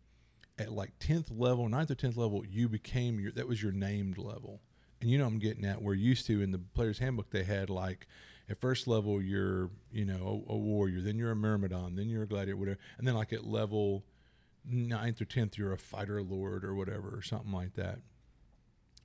[0.58, 4.18] at like tenth level, 9th or tenth level, you became your that was your named
[4.18, 4.60] level.
[5.00, 5.80] And you know I'm getting at.
[5.80, 8.06] We're used to in the player's handbook they had like
[8.50, 12.24] at first level you're you know a, a warrior, then you're a myrmidon, then you're
[12.24, 14.04] a gladiator, whatever, and then like at level
[14.64, 18.00] ninth or tenth you're a fighter lord or whatever or something like that.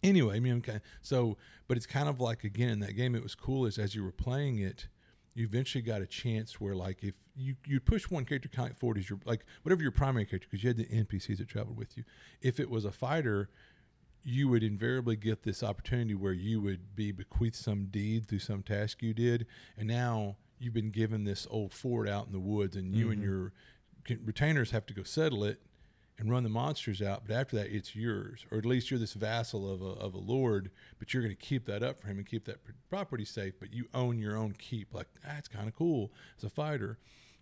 [0.04, 1.38] Anyway, I mean, okay, so
[1.68, 4.04] but it's kind of like again in that game, it was cool is as you
[4.04, 4.88] were playing it,
[5.36, 8.78] you eventually got a chance where like if you you push one character kind of
[8.78, 11.78] forward as your like whatever your primary character because you had the NPCs that traveled
[11.78, 12.04] with you.
[12.42, 13.50] If it was a fighter,
[14.26, 18.64] you would invariably get this opportunity where you would be bequeathed some deed through some
[18.64, 19.46] task you did,
[19.78, 23.22] and now you've been given this old fort out in the woods, and you and
[23.22, 23.30] mm-hmm.
[23.30, 23.54] your
[24.26, 25.62] retainers have to go settle it
[26.18, 27.24] and run the monsters out.
[27.28, 30.20] But after that, it's yours, or at least you're this vassal of a, of a
[30.20, 30.72] lord.
[30.98, 32.58] But you're going to keep that up for him and keep that
[32.90, 33.54] property safe.
[33.60, 34.94] But you own your own keep.
[34.94, 36.98] Like that's kind of cool as a fighter.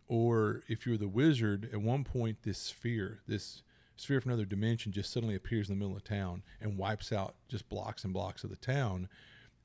[0.07, 3.61] Or if you're the wizard, at one point this sphere, this
[3.95, 7.35] sphere from another dimension, just suddenly appears in the middle of town and wipes out
[7.47, 9.07] just blocks and blocks of the town.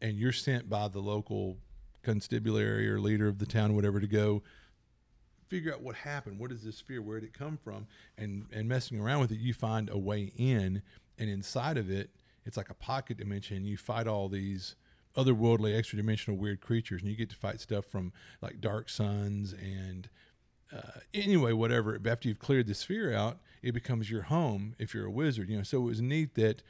[0.01, 1.59] And you're sent by the local
[2.03, 4.43] constabulary or leader of the town, whatever, to go
[5.49, 6.39] figure out what happened.
[6.39, 7.03] What is this sphere?
[7.03, 7.87] Where did it come from?
[8.17, 10.83] And and messing around with it, you find a way in,
[11.19, 12.11] and inside of it,
[12.45, 13.65] it's like a pocket dimension.
[13.65, 14.77] You fight all these
[15.17, 19.53] otherworldly, extra dimensional weird creatures, and you get to fight stuff from like dark suns
[19.53, 20.09] and.
[20.75, 21.99] Uh, anyway, whatever.
[22.07, 25.49] After you've cleared the sphere out, it becomes your home if you're a wizard.
[25.49, 26.63] You know, so it was neat that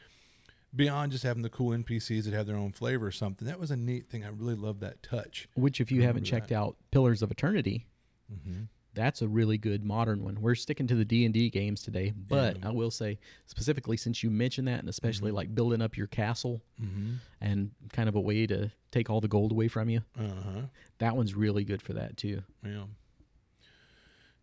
[0.74, 3.70] beyond just having the cool NPCs that have their own flavor or something, that was
[3.70, 4.24] a neat thing.
[4.24, 5.48] I really love that touch.
[5.54, 6.56] Which, if you haven't checked that.
[6.58, 7.86] out, Pillars of Eternity,
[8.30, 8.64] Mm-hmm.
[8.92, 10.42] that's a really good modern one.
[10.42, 12.68] We're sticking to the D and D games today, but Yeah.
[12.68, 16.60] I will say specifically since you mentioned that, and especially like building up your castle
[16.78, 17.12] Mm-hmm.
[17.40, 20.60] and kind of a way to take all the gold away from you, Uh huh.
[20.98, 22.42] that one's really good for that too.
[22.62, 22.82] Yeah.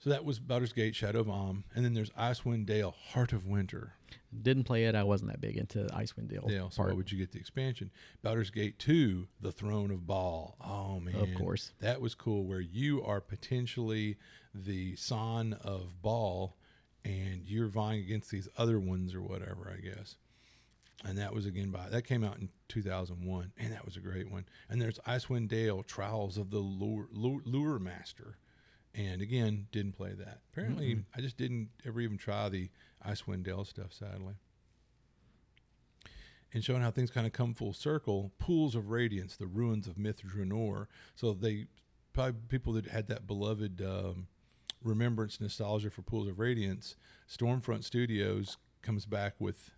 [0.05, 3.47] So that was Baldur's Gate, Shadow of Amn, and then there's Icewind Dale, Heart of
[3.47, 3.93] Winter.
[4.39, 4.93] Didn't play it.
[4.93, 6.45] I wasn't that big into Icewind Dale.
[6.47, 6.69] Dale.
[6.69, 7.89] So why would you get the expansion?
[8.21, 10.57] Baldur's Gate 2, The Throne of Baal.
[10.63, 11.71] Oh man, of course.
[11.79, 12.45] that was cool.
[12.45, 14.17] Where you are potentially
[14.53, 16.55] the son of Baal,
[17.03, 20.17] and you're vying against these other ones or whatever, I guess.
[21.03, 24.29] And that was again by that came out in 2001, and that was a great
[24.29, 24.45] one.
[24.69, 28.37] And there's Icewind Dale, Trials of the Lure, Lure, Lure Master,
[28.95, 30.39] and again didn't play that.
[30.51, 32.69] Apparently, I just didn't ever even try the
[33.05, 34.35] Icewind Dale stuff, sadly.
[36.53, 39.97] And showing how things kind of come full circle, pools of radiance, the ruins of
[39.97, 40.87] Myth Drannor.
[41.15, 41.65] So they
[42.13, 44.27] probably people that had that beloved um,
[44.81, 46.95] remembrance nostalgia for pools of radiance.
[47.29, 49.71] Stormfront Studios comes back with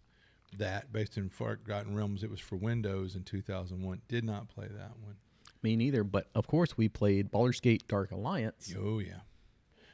[0.55, 2.24] that based in Forgotten Realms.
[2.24, 4.01] It was for Windows in 2001.
[4.07, 5.15] Did not play that one.
[5.64, 6.03] Me neither.
[6.03, 8.74] But of course, we played Baldur's Gate Dark Alliance.
[8.80, 9.22] Oh yeah,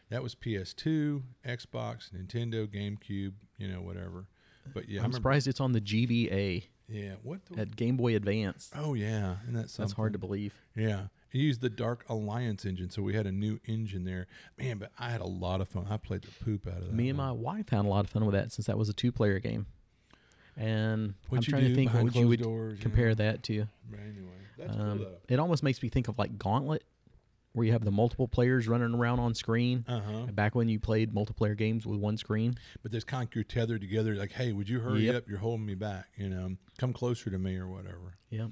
[0.10, 4.28] that was PS2, Xbox, Nintendo, GameCube, you know whatever.
[4.74, 7.46] But yeah, I'm surprised it's on the GBA Yeah, what?
[7.48, 8.72] The, at Game Boy Advance.
[8.76, 10.54] oh yeah, and that's That's hard to believe.
[10.76, 14.28] Yeah, it used the Dark Alliance engine, so we had a new engine there.
[14.58, 15.88] Man, but I had a lot of fun.
[15.90, 16.94] I played the poop out of that.
[16.94, 17.28] Me and one.
[17.28, 19.66] my wife had a lot of fun with that since that was a two-player game.
[20.58, 23.14] And What I'm you trying to think what you would doors, compare yeah.
[23.16, 23.68] that to.
[23.90, 25.18] But anyway, that's Um, cool though.
[25.28, 26.84] it almost makes me think of like Gauntlet
[27.54, 29.86] where you have the multiple players running around on screen.
[29.88, 30.26] Uh huh.
[30.32, 32.56] Back when you played multiplayer games with one screen.
[32.82, 34.16] But there's kind of you're tethered together.
[34.16, 35.16] Like, hey, would you hurry Yep.
[35.16, 35.30] up?
[35.30, 36.08] You're holding me back.
[36.18, 38.18] You know, come closer to me or whatever.
[38.32, 38.52] Yep.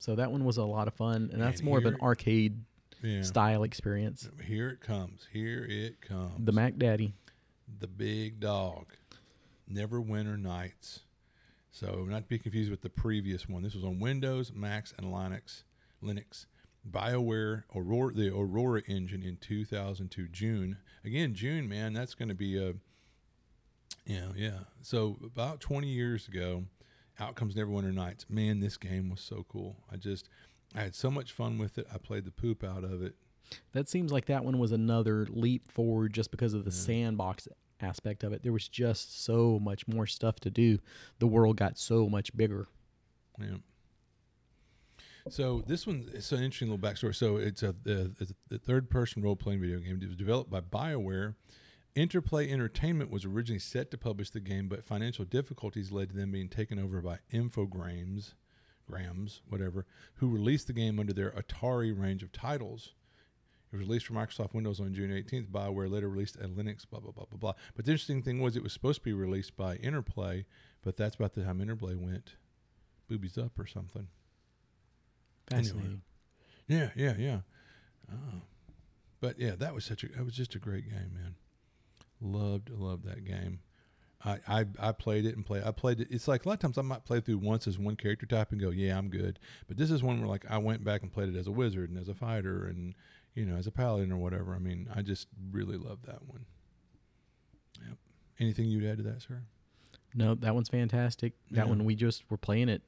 [0.00, 2.64] So that one was a lot of fun, and that's And more of an arcade
[3.02, 3.22] Yeah.
[3.22, 4.28] style experience.
[4.44, 5.26] Here it comes.
[5.32, 6.44] Here it comes.
[6.44, 7.14] The Mac Daddy.
[7.78, 8.92] the big dog.
[9.70, 11.00] Neverwinter Nights.
[11.72, 13.62] So not to be confused with the previous one.
[13.62, 15.64] This was on Windows, Macs, and Linux.
[16.02, 16.46] Linux.
[16.88, 20.76] BioWare Aurora, the Aurora engine in 2002 June.
[21.04, 22.74] Again, June, man, that's going to be a
[24.04, 24.58] yeah, yeah.
[24.80, 26.64] So about 20 years ago,
[27.20, 28.26] out comes Neverwinter Nights.
[28.28, 29.76] Man, this game was so cool.
[29.90, 30.28] I just
[30.74, 31.86] I had so much fun with it.
[31.92, 33.14] I played the poop out of it.
[33.72, 37.46] That seems like that one was another leap forward just because of the sandbox
[37.82, 38.42] aspect of it.
[38.42, 40.78] There was just so much more stuff to do.
[41.18, 42.68] The world got so much bigger.
[43.38, 43.56] Yeah.
[45.28, 47.14] So this one is an interesting little backstory.
[47.14, 48.12] So it's a the,
[48.50, 50.00] a third-person role-playing video game.
[50.02, 51.34] It was developed by BioWare.
[51.94, 56.32] Interplay Entertainment was originally set to publish the game, but financial difficulties led to them
[56.32, 58.32] being taken over by Infogrames,
[58.88, 62.94] Grams, whatever, who released the game under their Atari range of titles.
[63.72, 65.48] It was released for Microsoft Windows on June 18th.
[65.48, 67.52] BioWare later released a Linux, blah, blah, blah, blah, blah.
[67.74, 70.44] But the interesting thing was it was supposed to be released by Interplay,
[70.82, 72.34] but that's about the time Interplay went
[73.08, 74.08] boobies up or something.
[75.52, 76.00] Anyway.
[76.68, 77.40] Yeah, yeah, yeah.
[78.10, 78.42] Oh.
[79.20, 81.34] But yeah, that was such a that was just a great game, man.
[82.20, 83.60] Loved loved that game.
[84.24, 85.62] I, I I played it and play.
[85.64, 86.08] I played it.
[86.10, 88.52] It's like a lot of times I might play through once as one character type
[88.52, 89.38] and go, yeah, I'm good.
[89.66, 91.90] But this is one where like I went back and played it as a wizard
[91.90, 92.94] and as a fighter and
[93.34, 94.54] you know as a paladin or whatever.
[94.54, 96.44] I mean, I just really love that one.
[97.86, 97.96] Yep.
[98.40, 99.42] Anything you'd add to that, sir?
[100.14, 101.32] No, that one's fantastic.
[101.50, 101.70] That Yeah.
[101.70, 102.82] one we just were playing it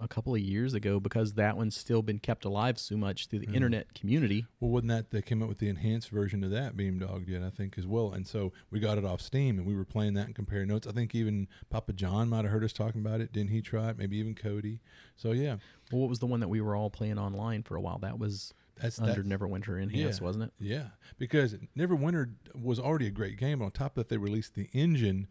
[0.00, 3.40] a couple of years ago because that one's still been kept alive so much through
[3.40, 4.46] the internet community.
[4.60, 7.50] Well, wasn't that they came up with the enhanced version of that Beamdog did, I
[7.50, 8.12] think, as well.
[8.12, 10.86] And so we got it off Steam and we were playing that and comparing notes.
[10.86, 13.32] I think even Papa John might have heard us talking about it.
[13.32, 13.98] Didn't he try it?
[13.98, 14.80] Maybe even Cody.
[15.16, 15.56] So yeah,
[15.90, 17.98] Well, what was the one that we were all playing online for a while?
[17.98, 19.26] That was that's under that.
[19.26, 20.24] Neverwinter Enhanced, Yeah.
[20.26, 20.52] wasn't it?
[20.58, 23.62] Yeah, because Neverwinter was already a great game.
[23.62, 25.26] On top of that, they released the engine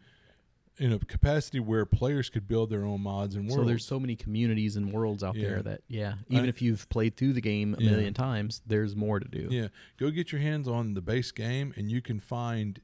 [0.80, 3.56] in a capacity where players could build their own mods and worlds.
[3.62, 5.48] So there's so many communities and worlds out Yeah.
[5.48, 7.90] there that yeah, even I- if you've played through the game a Yeah.
[7.90, 9.48] million times, there's more to do.
[9.50, 12.80] Yeah, go get your hands on the base game, and you can find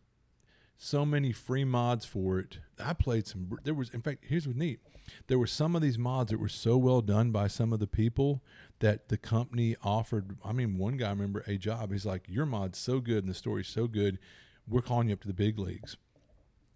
[0.77, 2.59] so many free mods for it.
[2.79, 3.59] I played some.
[3.65, 4.81] There was, in fact, here's what's neat.
[5.27, 7.87] There were some of these mods that were so well done by some of the
[7.87, 8.43] people
[8.81, 10.37] that the company offered.
[10.45, 11.93] I mean, one guy I remember a job.
[11.93, 14.19] He's like, "Your mod's so good and the story's so good,
[14.67, 15.97] we're calling you up to the big leagues."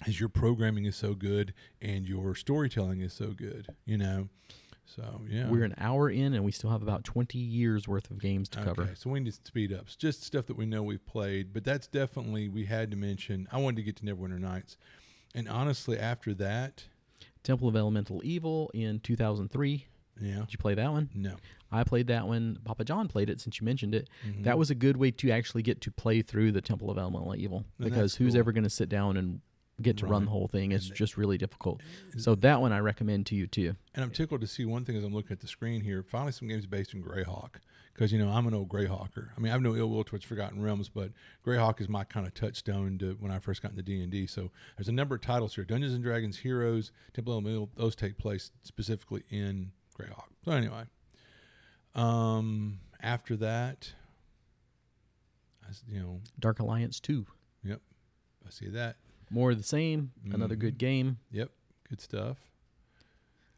[0.07, 4.29] As your programming is so good and your storytelling is so good, you know.
[4.97, 8.19] So yeah, We're an hour in and we still have about 20 years worth of
[8.19, 8.83] games to cover.
[8.83, 9.83] Okay, so we need to speed up.
[9.83, 13.47] It's just stuff that we know we've played, but that's definitely we had to mention.
[13.53, 14.77] I wanted to get to Neverwinter Nights,
[15.35, 16.85] and honestly, after that,
[17.45, 19.87] Temple of Elemental Evil in 2003.
[20.21, 21.11] yeah, Did you play that one?
[21.15, 21.37] no,
[21.71, 22.59] I played that one.
[22.65, 24.09] Papa John played it since you mentioned it.
[24.27, 24.45] Mhm.
[24.45, 27.37] That was a good way to actually get to play through the Temple of Elemental
[27.37, 28.41] Evil And because who's cool.
[28.41, 29.41] ever going to sit down and
[29.81, 30.25] get to run Right.
[30.27, 30.73] the whole thing?
[30.73, 31.81] It's just really difficult.
[32.17, 33.77] So that one I recommend to you too.
[33.95, 36.03] And I'm tickled to see one thing as I'm looking at the screen here.
[36.03, 37.57] Finally, some games based in Greyhawk,
[37.95, 39.29] because you know I'm an old Greyhawker.
[39.37, 41.13] I mean, I have no ill will towards Forgotten Realms, but
[41.47, 44.27] Greyhawk is my kind of touchstone to when I first got into D and D.
[44.27, 47.71] So there's a number of titles here: Dungeons and Dragons, Heroes, Temple of Mill.
[47.77, 50.29] Those take place specifically in Greyhawk.
[50.45, 50.85] So anyway,
[51.95, 53.93] um, after that,
[55.65, 57.27] I, you know, Dark Alliance 2.
[57.65, 57.81] Yep,
[58.47, 58.97] I see that.
[59.31, 60.13] More of the same.
[60.33, 60.61] Another Mhm.
[60.61, 61.19] good game.
[61.31, 61.51] Yep,
[61.89, 62.39] good stuff.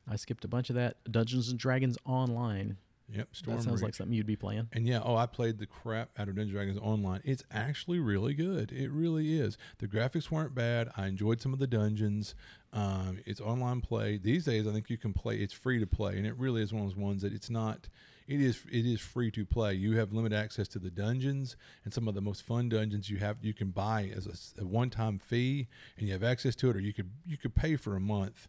[0.09, 0.97] I skipped a bunch of that.
[1.11, 2.77] Dungeons and Dragons Online.
[3.13, 4.69] Yep, Storm that sounds like something you'd be playing.
[4.73, 7.21] And yeah, oh, I played the crap out of Dungeons and Dragons online.
[7.25, 8.71] It's actually really good.
[8.71, 9.59] It really is.
[9.79, 10.91] The graphics weren't bad.
[10.97, 12.37] I enjoyed some of the dungeons.
[12.73, 14.17] Um, it's online play.
[14.17, 15.39] These days, I think you can play.
[15.39, 17.89] It's free to play, and it really is one of those ones that it's not.
[18.31, 18.63] It is.
[18.71, 19.75] It is free to play.
[19.75, 23.19] You have limited access to the dungeons, and some of the most fun dungeons you
[23.19, 23.39] have.
[23.43, 25.67] You can buy as a one-time fee,
[25.99, 28.47] and you have access to it, or you could you could pay for a month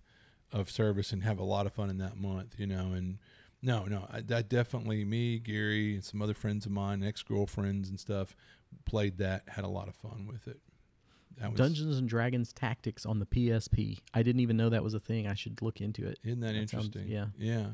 [0.51, 2.59] of service and have a lot of fun in that month.
[2.59, 3.17] You know, and
[3.63, 7.89] no, no, I, that definitely me, Gary, and some other friends of mine, ex girlfriends
[7.89, 8.36] and stuff,
[8.86, 10.59] played that, had a lot of fun with it.
[11.41, 13.97] Was, Dungeons and Dragons Tactics on the PSP.
[14.13, 15.27] I didn't even know that was a thing.
[15.27, 16.19] I should look into it.
[16.23, 17.11] Isn't that, that sounds- interesting?
[17.11, 17.25] yeah.
[17.39, 17.67] yeah.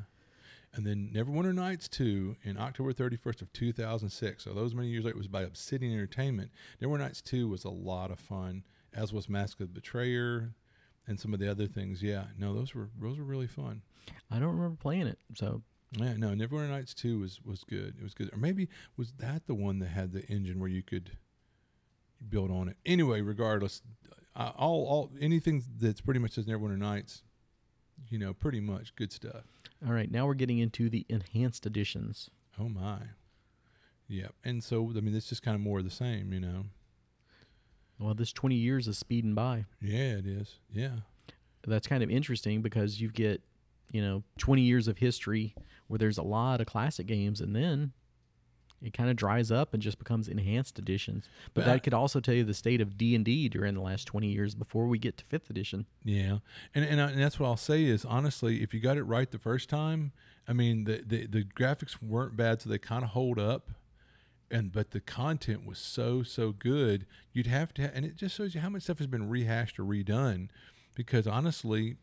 [0.77, 4.43] And then Neverwinter Nights two in October thirty first of two thousand six.
[4.43, 6.51] So those many years later, it was by Obsidian Entertainment.
[6.79, 8.63] Neverwinter Nights two was a lot of fun,
[8.93, 10.53] as was Mask of the Betrayer,
[11.07, 12.03] and some of the other things.
[12.03, 13.81] Yeah, no, those were those were really fun.
[14.29, 15.63] I don't remember playing it, so
[15.93, 17.95] Yeah, no, Neverwinter Nights two was was good.
[17.97, 18.67] It was good, or maybe
[18.97, 21.11] was that the one that had the engine where you could
[22.27, 22.77] build on it.
[22.85, 23.81] Anyway, regardless,
[24.35, 27.23] all all anything that's pretty much says Neverwinter Nights,
[28.09, 29.45] you know, pretty much good stuff.
[29.85, 32.29] All right, now we're getting into the enhanced editions.
[32.59, 32.99] Oh my,
[34.07, 34.27] yeah.
[34.43, 36.65] And so I mean, it's just kind of more of the same, you know.
[37.99, 39.65] Well, this 20 years is speeding by.
[39.81, 40.55] Yeah, it is.
[40.71, 40.97] Yeah,
[41.65, 43.41] That's kind of interesting because you get,
[43.91, 45.55] you know, 20 years of history
[45.87, 47.93] where there's a lot of classic games and then
[48.81, 51.27] it kind of dries up and just becomes enhanced editions.
[51.53, 54.53] But that could also tell you the state of D&D during the last 20 years
[54.53, 55.85] before we get to 5th edition.
[56.03, 56.39] Yeah,
[56.75, 59.29] and and, I, and that's what I'll say is honestly, if you got it right
[59.29, 60.11] the first time,
[60.47, 63.71] I mean the the, the graphics weren't bad, so they kind of hold up,
[64.51, 68.53] and but the content was so so good, you'd have to, and it just shows
[68.53, 70.49] you how much stuff has been rehashed or redone,
[70.95, 71.95] because honestly,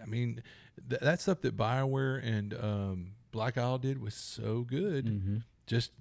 [0.00, 0.42] I mean
[0.88, 5.06] th- that stuff that Bioware and um, Black Isle did was so good.
[5.06, 5.36] Mm-hmm.
[5.66, 5.92] Just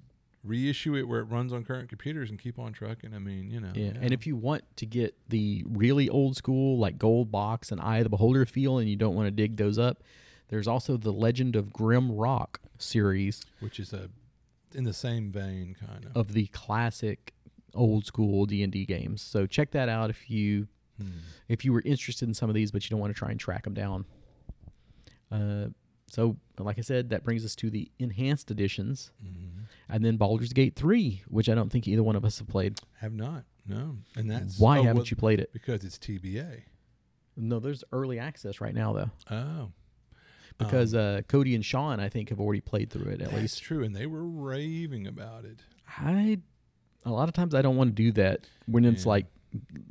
[0.47, 3.13] reissue it where it runs on current computers and keep on trucking.
[3.13, 3.93] I mean, you know, Yeah.
[4.01, 7.97] And if you want to get the really old school, like Gold Box and Eye
[7.97, 10.03] of the Beholder feel, and you don't want to dig those up,
[10.49, 14.09] there's also the Legend of Grimrock series which is a
[14.75, 16.15] in the same vein, kind of.
[16.15, 17.33] of the classic
[17.73, 19.21] old school D&D games.
[19.21, 20.67] So check that out if you
[20.99, 21.09] Hmm.
[21.47, 23.39] if you were interested in some of these, but you don't want to try and
[23.39, 24.05] track them down.
[25.31, 25.67] Uh,
[26.09, 29.66] so, like I said, that brings us to the enhanced editions, Mhm.
[29.89, 32.79] And then Baldur's Gate 3, which I don't think either one of us have played.
[32.99, 33.43] Have not.
[33.67, 33.97] No.
[34.15, 35.51] And that's Why oh, haven't well, you played it?
[35.53, 36.63] Because it's TBA.
[37.35, 39.11] No, there's early access right now, though.
[39.29, 39.71] Oh.
[40.57, 43.63] because uh, Cody and Sean, I think, have already played through it at That's least.
[43.63, 45.59] true, and they were raving about it.
[45.87, 46.39] I
[47.05, 49.27] a lot of times I don't want to do that when it's like,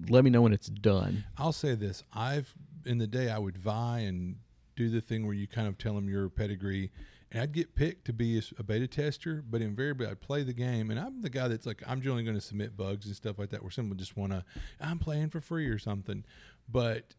[0.09, 1.25] let me know when it's done.
[1.39, 2.53] I'll say this: I've
[2.85, 4.37] in the day I would vie and
[4.75, 6.91] do the thing where you kind of tell them your pedigree,
[7.33, 10.91] and I'd get picked to be a, beta tester, but invariably I'd play the game,
[10.91, 13.51] and I'm the guy that's like I'm generally going to submit bugs and stuff like
[13.51, 14.45] that, where someone just want to
[14.81, 16.25] I'm playing for free or something,
[16.69, 17.15] but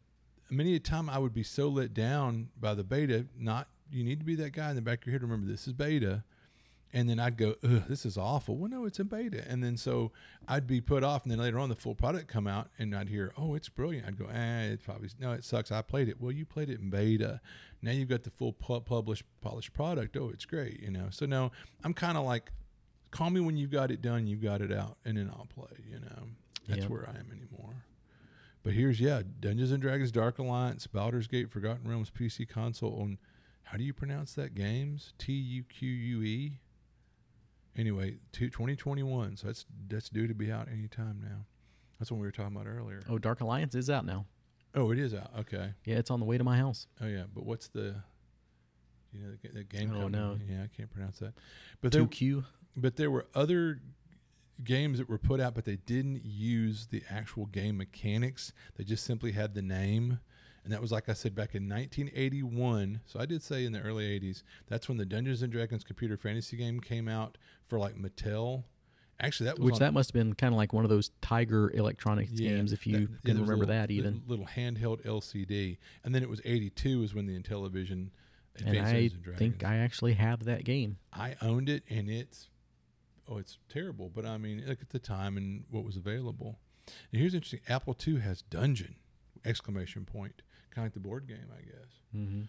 [0.49, 3.25] many a time I would be so let down by the beta.
[3.37, 5.23] Not you need to be that guy in the back of your head.
[5.23, 6.23] Remember, this is beta.
[6.93, 8.55] And then I'd go, Ugh, this is awful.
[8.55, 9.43] Well, no, it's in beta.
[9.47, 10.11] And then so
[10.47, 11.23] I'd be put off.
[11.23, 14.07] And then later on, the full product come out, and I'd hear, oh, it's brilliant.
[14.07, 15.71] I'd go, eh, it probably no, it sucks.
[15.71, 16.21] I played it.
[16.21, 17.41] Well, you played it in beta.
[17.81, 20.15] Now you've got the full pu- published, polished product.
[20.17, 20.81] Oh, it's great.
[20.81, 21.07] You know.
[21.11, 21.51] So no,
[21.83, 22.51] I'm kind of like,
[23.11, 24.25] call me when you've got it done.
[24.25, 25.77] You've got it out, and then I'll play.
[25.89, 26.23] You know,
[26.67, 26.89] that's Yep.
[26.89, 27.83] where I am anymore.
[28.63, 33.17] But here's yeah, Dungeons and Dragons Dark Alliance, Baldur's Gate Forgotten Realms PC console on
[33.63, 35.13] how do you pronounce that games?
[35.17, 36.59] T U Q U E.
[37.77, 39.37] Anyway, two, 2021.
[39.37, 41.45] So that's that's due to be out anytime now.
[41.99, 43.01] That's what we were talking about earlier.
[43.09, 44.25] Oh, Dark Alliance is out now.
[44.75, 45.31] Oh, it is out.
[45.39, 45.71] Okay.
[45.85, 46.87] Yeah, it's on the way to my house.
[47.01, 47.95] Oh yeah, but what's the
[49.11, 50.17] you know the, the game Oh, company?
[50.17, 50.37] no.
[50.49, 51.33] Yeah, I can't pronounce that.
[51.81, 52.43] But Two Q.
[52.75, 53.79] but there were other
[54.63, 58.53] games that were put out, but they didn't use the actual game mechanics.
[58.75, 60.19] They just simply had the name.
[60.67, 62.99] And that was, like I said, back in 1981.
[63.05, 66.17] So I did say in the early 80s, that's when the Dungeons and Dragons computer
[66.17, 67.37] fantasy game came out
[67.67, 68.65] for like Mattel.
[69.21, 71.11] Actually, that was Which on- that must have been kind of like one of those
[71.21, 74.23] Tiger Electronics Yeah, games, if you that- can remember little- that even.
[74.27, 75.77] little handheld LCD.
[76.03, 78.09] And then it was 82 is when the Intellivision
[78.57, 80.97] And Advanced I Dungeons and think I actually have that game.
[81.13, 82.49] I owned it, and it's
[83.29, 84.09] oh, it's terrible.
[84.13, 86.59] But I mean, look at the time and what was available.
[87.13, 88.95] And here's interesting: Apple II has Dungeon!
[89.45, 90.41] Exclamation point!
[90.73, 91.91] Kind of like the board game, I guess.
[92.13, 92.41] hmm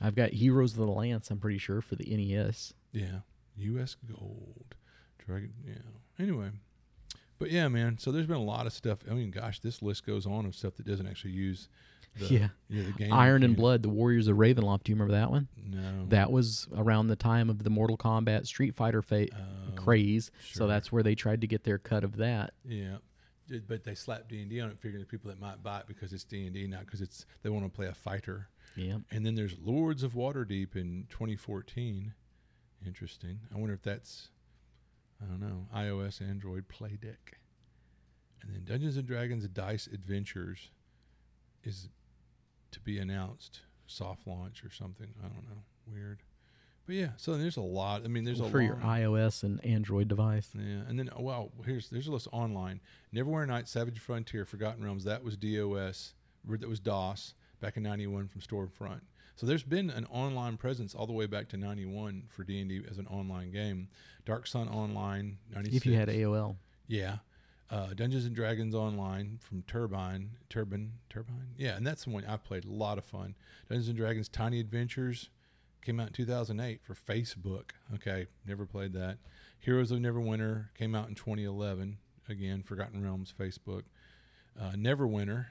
[0.00, 1.30] I've got Heroes of the Lance.
[1.30, 2.74] I'm pretty sure for the NES.
[2.92, 3.20] Yeah,
[3.56, 3.96] U.S.
[4.06, 4.74] Gold,
[5.24, 5.52] Dragon.
[5.66, 5.74] Yeah.
[6.18, 6.50] Anyway,
[7.38, 7.96] but yeah, man.
[7.98, 8.98] So there's been a lot of stuff.
[9.10, 11.68] I mean, gosh, this list goes on of stuff that doesn't actually use.
[12.18, 12.48] The, Yeah.
[12.68, 13.12] yeah, the game.
[13.12, 13.56] Iron and.
[13.56, 14.84] Blood, the Warriors of Ravenloft.
[14.84, 15.48] Do you remember that one?
[15.62, 16.06] No.
[16.08, 20.30] That was around the time of the Mortal Kombat Street Fighter fa- Oh, craze.
[20.42, 20.58] sure.
[20.60, 22.52] So that's where they tried to get their cut of that.
[22.66, 22.96] Yeah,
[23.68, 25.86] but they slapped D and D on it, figuring the people that might buy it
[25.86, 28.48] because it's D and D, not because it's they want to play a fighter.
[28.76, 28.98] Yeah.
[29.10, 32.12] And then there's Lords of Waterdeep in 2014.
[32.84, 33.40] Interesting.
[33.54, 34.28] I wonder if that's
[35.22, 37.34] I don't know iOS Android Playdek.
[38.42, 40.70] And then Dungeons and Dragons Dice Adventures
[41.64, 41.88] is
[42.70, 45.08] to be announced, soft launch or something.
[45.20, 45.62] I don't know.
[45.86, 46.22] Weird.
[46.86, 48.02] But yeah, so there's a lot.
[48.04, 48.52] I mean, there's a lot.
[48.52, 50.50] for your iOS and Android device.
[50.54, 52.80] yeah, and then oh, well, here's there's a list online.
[53.14, 55.04] Neverwinter Nights, Savage Frontier, Forgotten Realms.
[55.04, 56.14] That was DOS.
[56.48, 59.00] That was DOS back in '91 from Stormfront.
[59.34, 62.68] So there's been an online presence all the way back to '91 for D and
[62.68, 63.88] D as an online game.
[64.24, 65.76] Dark Sun Online '96.
[65.76, 66.56] If you had AOL.
[66.86, 67.16] yeah.
[67.68, 71.48] Uh, Dungeons and Dragons Online from Turbine, Turbine, Turbine.
[71.56, 72.64] Yeah, and that's the one I played.
[72.64, 73.34] A lot of fun.
[73.68, 75.30] Dungeons and Dragons Tiny Adventures
[75.86, 77.70] came out in 2008 for Facebook.
[77.94, 79.18] Okay, never played that.
[79.60, 81.98] Heroes of Neverwinter came out in 2011.
[82.28, 83.84] Again, Forgotten Realms Facebook.
[84.60, 85.46] Uh, Neverwinter.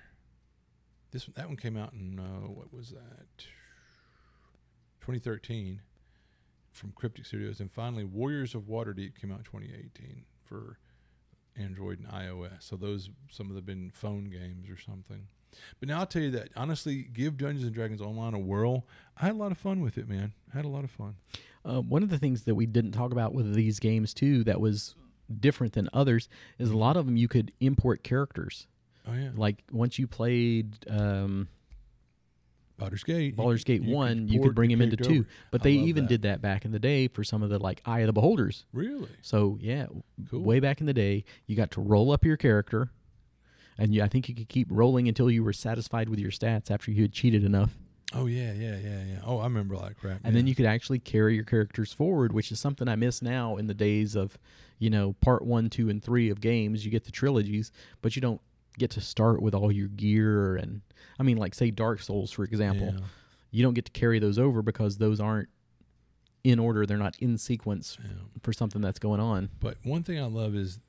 [1.11, 3.45] This that one came out in uh, what was that?
[4.99, 5.81] 2013
[6.71, 10.77] from Cryptic Studios, and finally Warriors of Waterdeep came out in 2018 for
[11.55, 12.63] Android and iOS.
[12.63, 15.27] So those some of the been phone games or something.
[15.79, 18.85] But now I'll tell you that honestly, give Dungeons and Dragons Online a whirl.
[19.17, 20.33] I had a lot of fun with it, man.
[20.53, 21.15] I had a lot of fun.
[21.63, 24.59] Uh, one of the things that we didn't talk about with these games too that
[24.61, 24.95] was
[25.39, 26.29] different than others
[26.59, 28.67] is a lot of them you could import characters.
[29.07, 31.47] Oh yeah, Like once you played um,
[32.77, 33.35] Baldur's Gate.
[33.35, 35.19] Baldur's Gate one, you could bring him into two.
[35.19, 35.27] over.
[35.51, 36.09] But they even that.
[36.09, 38.65] did that back in the day for some of the like Eye of the Beholders.
[38.73, 39.85] Really So yeah,
[40.29, 40.41] cool.
[40.41, 42.91] way back in the day, you got to roll up your character,
[43.77, 46.71] and you, I think you could keep rolling until you were satisfied with your stats
[46.71, 47.71] after you had cheated enough,
[48.13, 49.19] Oh yeah, yeah, yeah, yeah.
[49.25, 50.21] Oh, I remember that crap.
[50.23, 53.57] and then you could actually carry your characters forward, which is something I miss now
[53.57, 54.37] in the days of,
[54.79, 56.85] you know, part one, two, and three of games.
[56.85, 57.71] You get the trilogies,
[58.01, 58.39] but you don't
[58.77, 60.81] get to start with all your gear and
[61.19, 63.05] I mean, like say Dark Souls for example, Yeah,
[63.51, 65.49] you don't get to carry those over because those aren't
[66.43, 68.11] in order; they're not in sequence yeah.
[68.43, 69.49] for something that's going on.
[69.59, 70.79] But one thing I love is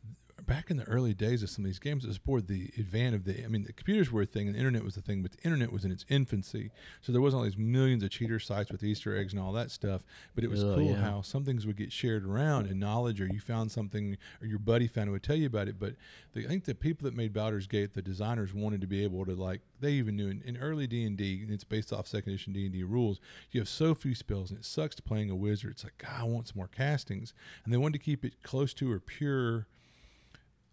[0.46, 3.14] back in the early days of some of these games, it was more the advance
[3.14, 3.44] of the.
[3.44, 5.42] I mean, the computers were a thing, and the internet was a thing, but the
[5.44, 6.70] internet was in its infancy,
[7.00, 9.70] so there wasn't all these millions of cheater sites with Easter eggs and all that
[9.70, 10.04] stuff.
[10.34, 10.96] But it was cool yeah.
[10.96, 14.58] how some things would get shared around and knowledge, or you found something, or your
[14.58, 15.78] buddy found it would tell you about it.
[15.78, 15.94] But
[16.32, 19.24] the, I think the people that made Baldur's Gate, the designers wanted to be able
[19.26, 19.60] to like.
[19.80, 22.52] They even knew in, in early D and D, and it's based off second edition
[22.52, 23.20] D and D rules.
[23.50, 25.72] You have so few spells, and it sucks to playing a wizard.
[25.72, 27.34] It's like God, I want some more castings,
[27.64, 29.66] and they wanted to keep it close to or pure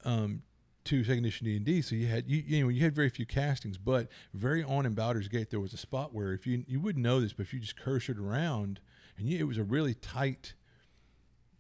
[0.04, 0.42] um,
[0.86, 1.82] to second edition D and D.
[1.82, 4.94] So you had you, you know you had very few castings, but very on in
[4.94, 7.54] Baldur's Gate there was a spot where if you you wouldn't know this, but if
[7.54, 8.80] you just cursored around
[9.18, 10.54] and you, it was a really tight,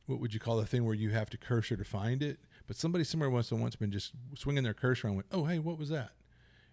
[0.07, 2.39] what would you call the thing where you have to cursor to find it?
[2.67, 5.59] But somebody somewhere once and once been just swinging their cursor and went, oh hey,
[5.59, 6.11] what was that?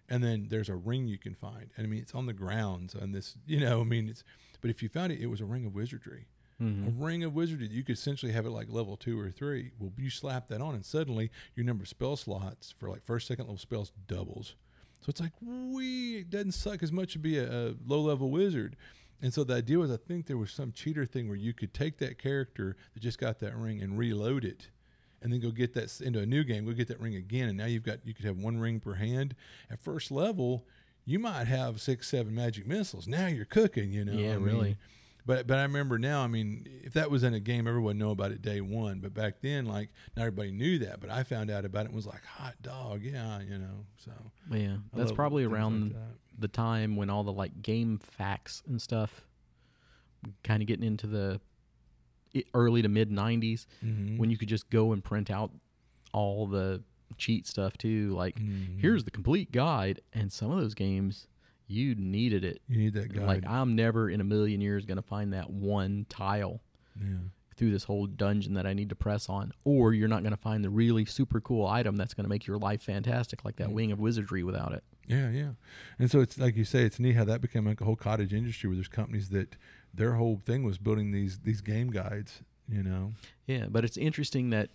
[0.09, 1.69] And then there's a ring you can find.
[1.77, 4.23] And I mean, it's on the grounds and this, you know, I mean, it's.
[4.59, 6.27] But if you found it, it was a ring of wizardry
[6.61, 6.87] Mm-hmm.
[7.01, 7.67] a ring of wizardry.
[7.67, 9.71] You could essentially have it like level two or three.
[9.79, 13.27] Well, you slap that on, and suddenly your number of spell slots for like first,
[13.27, 14.55] second level spells doubles.
[15.01, 18.29] So it's like, we it doesn't suck as much to be a, a low level
[18.29, 18.75] wizard.
[19.23, 21.73] And so the idea was, I think there was some cheater thing where you could
[21.73, 24.69] take that character that just got that ring and reload it,
[25.21, 27.57] and then go get that into a new game, go get that ring again, and
[27.57, 29.35] now you've got you could have one ring per hand.
[29.71, 30.65] At first level,
[31.05, 33.07] you might have six, seven magic missiles.
[33.07, 34.13] Now you're cooking, you know.
[34.13, 34.77] Yeah, I mean, really.
[35.25, 36.21] But but I remember now.
[36.23, 38.99] I mean, if that was in a game, everyone know about it day one.
[38.99, 40.99] But back then, like not everybody knew that.
[40.99, 43.85] But I found out about it and was like, hot dog, yeah, you know.
[43.97, 44.11] So
[44.51, 46.15] Yeah, I that's probably things like around that.
[46.39, 49.21] the time when all the like GameFAQs and stuff
[50.43, 51.39] kind of getting into the
[52.53, 54.17] early to mid 90s Mhm.
[54.17, 55.51] when you could just go and print out
[56.13, 56.81] all the
[57.17, 58.79] cheat stuff too like Mhm.
[58.79, 61.27] here's the complete guide and some of those games
[61.71, 63.25] you needed it you need that guide.
[63.25, 66.61] like i'm never in a million years going to find that one tile
[66.99, 67.15] yeah.
[67.55, 70.41] through this whole dungeon that i need to press on or you're not going to
[70.41, 73.69] find the really super cool item that's going to make your life fantastic like that
[73.69, 73.75] Mm.
[73.77, 75.51] ring of wizardry without it Yeah, yeah.
[75.99, 78.33] And so it's like you say, it's neat how that became like a whole cottage
[78.33, 79.57] industry where there's companies that
[79.93, 82.43] their whole thing was building these these game guides.
[82.69, 83.11] You know.
[83.47, 84.69] Yeah, but it's interesting that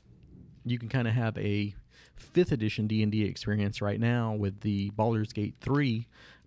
[0.65, 1.75] you can kind of have a
[2.17, 6.07] fifth edition D and D experience right now with the Baldur's Gate three.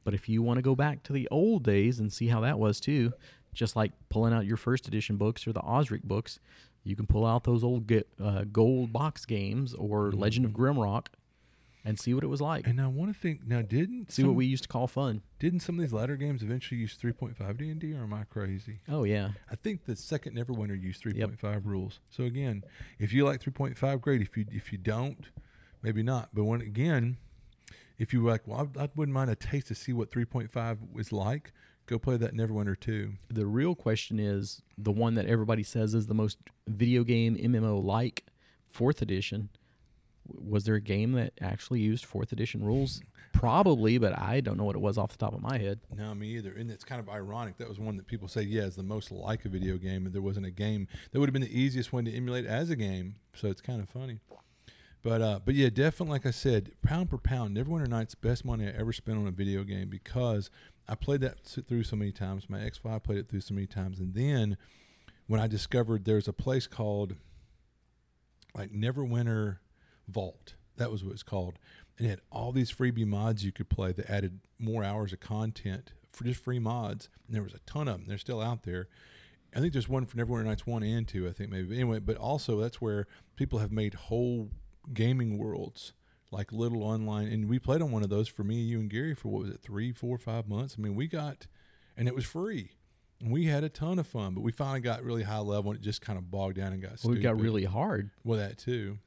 [0.09, 2.57] But if you want to go back to the old days and see how that
[2.57, 3.13] was too,
[3.53, 6.39] just like pulling out your first edition books or the Osric books,
[6.83, 11.09] you can pull out those old get, uh, gold box games or Legend of Grimrock
[11.85, 12.65] and see what it was like.
[12.65, 13.61] And I want to think now.
[13.61, 15.21] Didn't See some, what we used to call fun.
[15.37, 18.23] didn't some of these latter games eventually use 3.5 D and D, or am I
[18.23, 18.79] crazy?
[18.89, 21.99] Oh yeah, I think the second Neverwinter used 3.5 rules.
[22.09, 22.63] So again,
[22.97, 24.21] if you like 3.5, great.
[24.23, 25.27] If you if you don't,
[25.83, 26.29] maybe not.
[26.33, 27.17] But when again,
[27.99, 30.77] if you were like, well, I, I wouldn't mind a taste to see what 3.5
[30.91, 31.51] was like.
[31.85, 33.13] Go play that Neverwinter 2.
[33.29, 37.83] the real question is the one that everybody says is the most video game MMO
[37.83, 38.25] like,
[38.67, 39.49] fourth edition.
[40.27, 43.01] Was there a game that actually used fourth edition rules?
[43.33, 45.79] Probably, but I don't know what it was off the top of my head.
[45.95, 46.53] No, me either.
[46.53, 47.57] And it's kind of ironic.
[47.57, 50.13] That was one that people say, yeah, is the most like a video game, and
[50.13, 52.75] there wasn't a game that would have been the easiest one to emulate as a
[52.75, 53.15] game.
[53.33, 54.19] So it's kind of funny.
[55.01, 58.67] But uh, but yeah, definitely, like I said, pound per pound, Neverwinter Nights best money
[58.67, 60.49] I ever spent on a video game because
[60.87, 62.49] I played that through so many times.
[62.49, 64.57] My X5 played it through so many times, and then
[65.27, 67.15] when I discovered there's a place called
[68.55, 69.57] like Neverwinter
[70.07, 71.59] Vault, that was what it's called,
[71.97, 75.21] and it had all these freebie mods you could play that added more hours of
[75.21, 77.07] content for just free mods.
[77.27, 78.05] And there was a ton of them.
[78.07, 78.89] They're still out there.
[79.55, 81.27] I think there's one for Neverwinter Nights one and two.
[81.27, 81.99] I think maybe but anyway.
[81.99, 84.49] But also that's where people have made whole
[84.93, 85.93] gaming worlds
[86.31, 89.13] like little online and we played on one of those for me you and gary
[89.15, 91.47] for what was it three four five months i mean we got
[91.97, 92.71] and it was free
[93.19, 95.79] and we had a ton of fun but we finally got really high level and
[95.79, 98.09] it just kind of bogged down and got Well, it got really hard.
[98.23, 98.99] well that too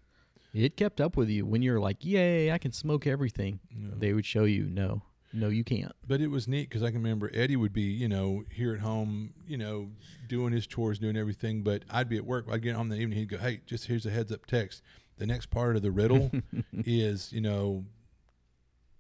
[0.55, 3.89] It kept up with you when you're like, "Yay, I can smoke everything." Yeah.
[3.97, 5.01] They would show you, "No,
[5.33, 8.07] no, you can't." but it was neat because i can remember eddie would be you
[8.09, 9.89] know here at home you know
[10.29, 13.03] doing his chores doing everything but i'd be at work i'd get home in the
[13.03, 14.83] evening he'd go hey just here's a heads up text
[15.23, 16.33] the next part of the riddle
[16.73, 17.85] is you know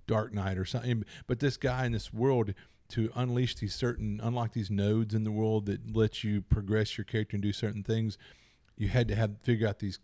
[0.06, 1.04] dark knight or something.
[1.26, 2.54] But this guy in this world
[2.90, 7.04] to unleash these certain unlock these nodes in the world that let you progress your
[7.04, 8.18] character and do certain things
[8.76, 9.98] you had to have figure out these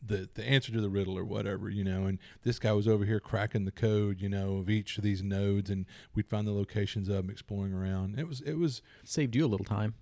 [0.00, 2.04] the the answer to the riddle or whatever you know.
[2.04, 5.20] And this guy was over here cracking the code you know of each of these
[5.20, 5.84] nodes and
[6.14, 8.20] we'd find the locations of them exploring around.
[8.20, 9.94] It was it was Saved you a little time.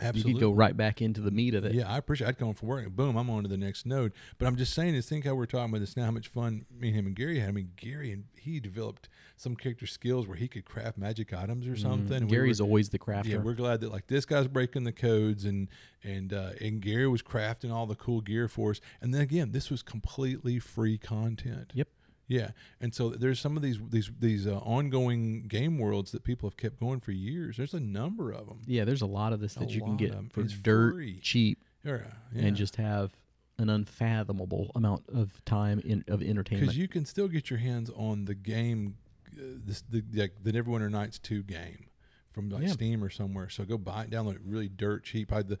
[0.00, 1.74] Absolutely You could go right back into the meat of it.
[1.74, 2.26] yeah, I appreciate.
[2.26, 2.30] It.
[2.30, 4.12] I'd come home from work and boom, I'm on to the next node.
[4.38, 6.04] But I'm just saying is think how we're talking about this now.
[6.06, 7.48] How much fun me and him and Gary had.
[7.48, 11.66] I mean, Gary and he developed some character skills where he could craft magic items
[11.66, 12.08] or something.
[12.08, 13.26] Mm, and we Gary's were- always the crafter.
[13.26, 15.68] yeah, we're glad that like this guy's breaking the codes and
[16.02, 18.80] and uh, and Gary was crafting all the cool gear for us.
[19.00, 21.70] And then again, this was completely free content.
[21.74, 21.88] Yep.
[22.26, 26.48] Yeah, and so there's some of these these these uh, ongoing game worlds that people
[26.48, 27.56] have kept going for years.
[27.58, 28.60] There's a number of them.
[28.66, 31.18] yeah, there's a lot of this A that you can get for It's dirt free.
[31.20, 31.98] cheap Yeah,
[32.34, 33.12] and just have
[33.58, 36.62] an unfathomable amount of time in, of entertainment.
[36.66, 38.96] because you can still get your hands on the game,
[39.36, 41.86] uh, this the like the Neverwinter Nights two game
[42.32, 42.68] from like Yeah.
[42.72, 43.48] Steam or somewhere.
[43.48, 45.32] So go buy it, download it really dirt cheap.
[45.32, 45.58] I the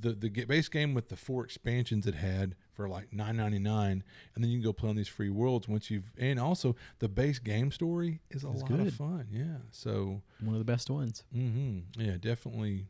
[0.00, 4.02] the the base game with the four expansions it had for like nine ninety nine,
[4.34, 7.08] and then you can go play on these free worlds once you've and also the
[7.08, 8.88] base game story is a It's lot good.
[8.88, 9.28] of fun.
[9.30, 11.22] Yeah, so One of the best ones.
[11.34, 12.86] Mm-hmm, yeah, definitely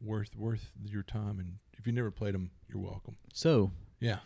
[0.00, 1.38] worth worth your time.
[1.38, 3.16] And if you never played them, you're welcome.
[3.32, 3.70] So
[4.00, 4.18] Yeah,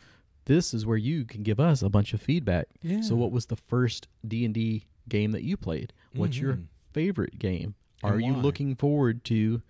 [0.47, 2.67] this is where you can give us a bunch of feedback.
[2.83, 3.01] yeah.
[3.01, 5.93] So, what was the first D and D game that you played?
[6.15, 6.67] What's your Mhm.
[6.93, 7.75] favorite game?
[8.03, 9.63] And Are you looking forward to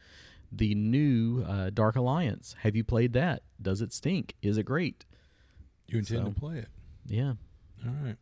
[0.52, 2.54] the new uh, Dark Alliance?
[2.60, 3.42] Have you played that?
[3.60, 4.34] Does it stink?
[4.42, 5.04] Is it great?
[5.88, 6.68] You intend so- to play it?
[7.06, 7.34] Yeah,
[7.86, 8.16] All right.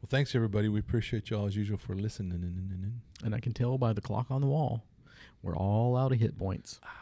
[0.00, 0.68] Well, thanks everybody.
[0.68, 3.00] We appreciate y'all as usual for listening.
[3.24, 4.84] and I can tell by the clock on the wall,
[5.42, 6.80] we're all out of hit points.
[6.84, 7.01] Ah.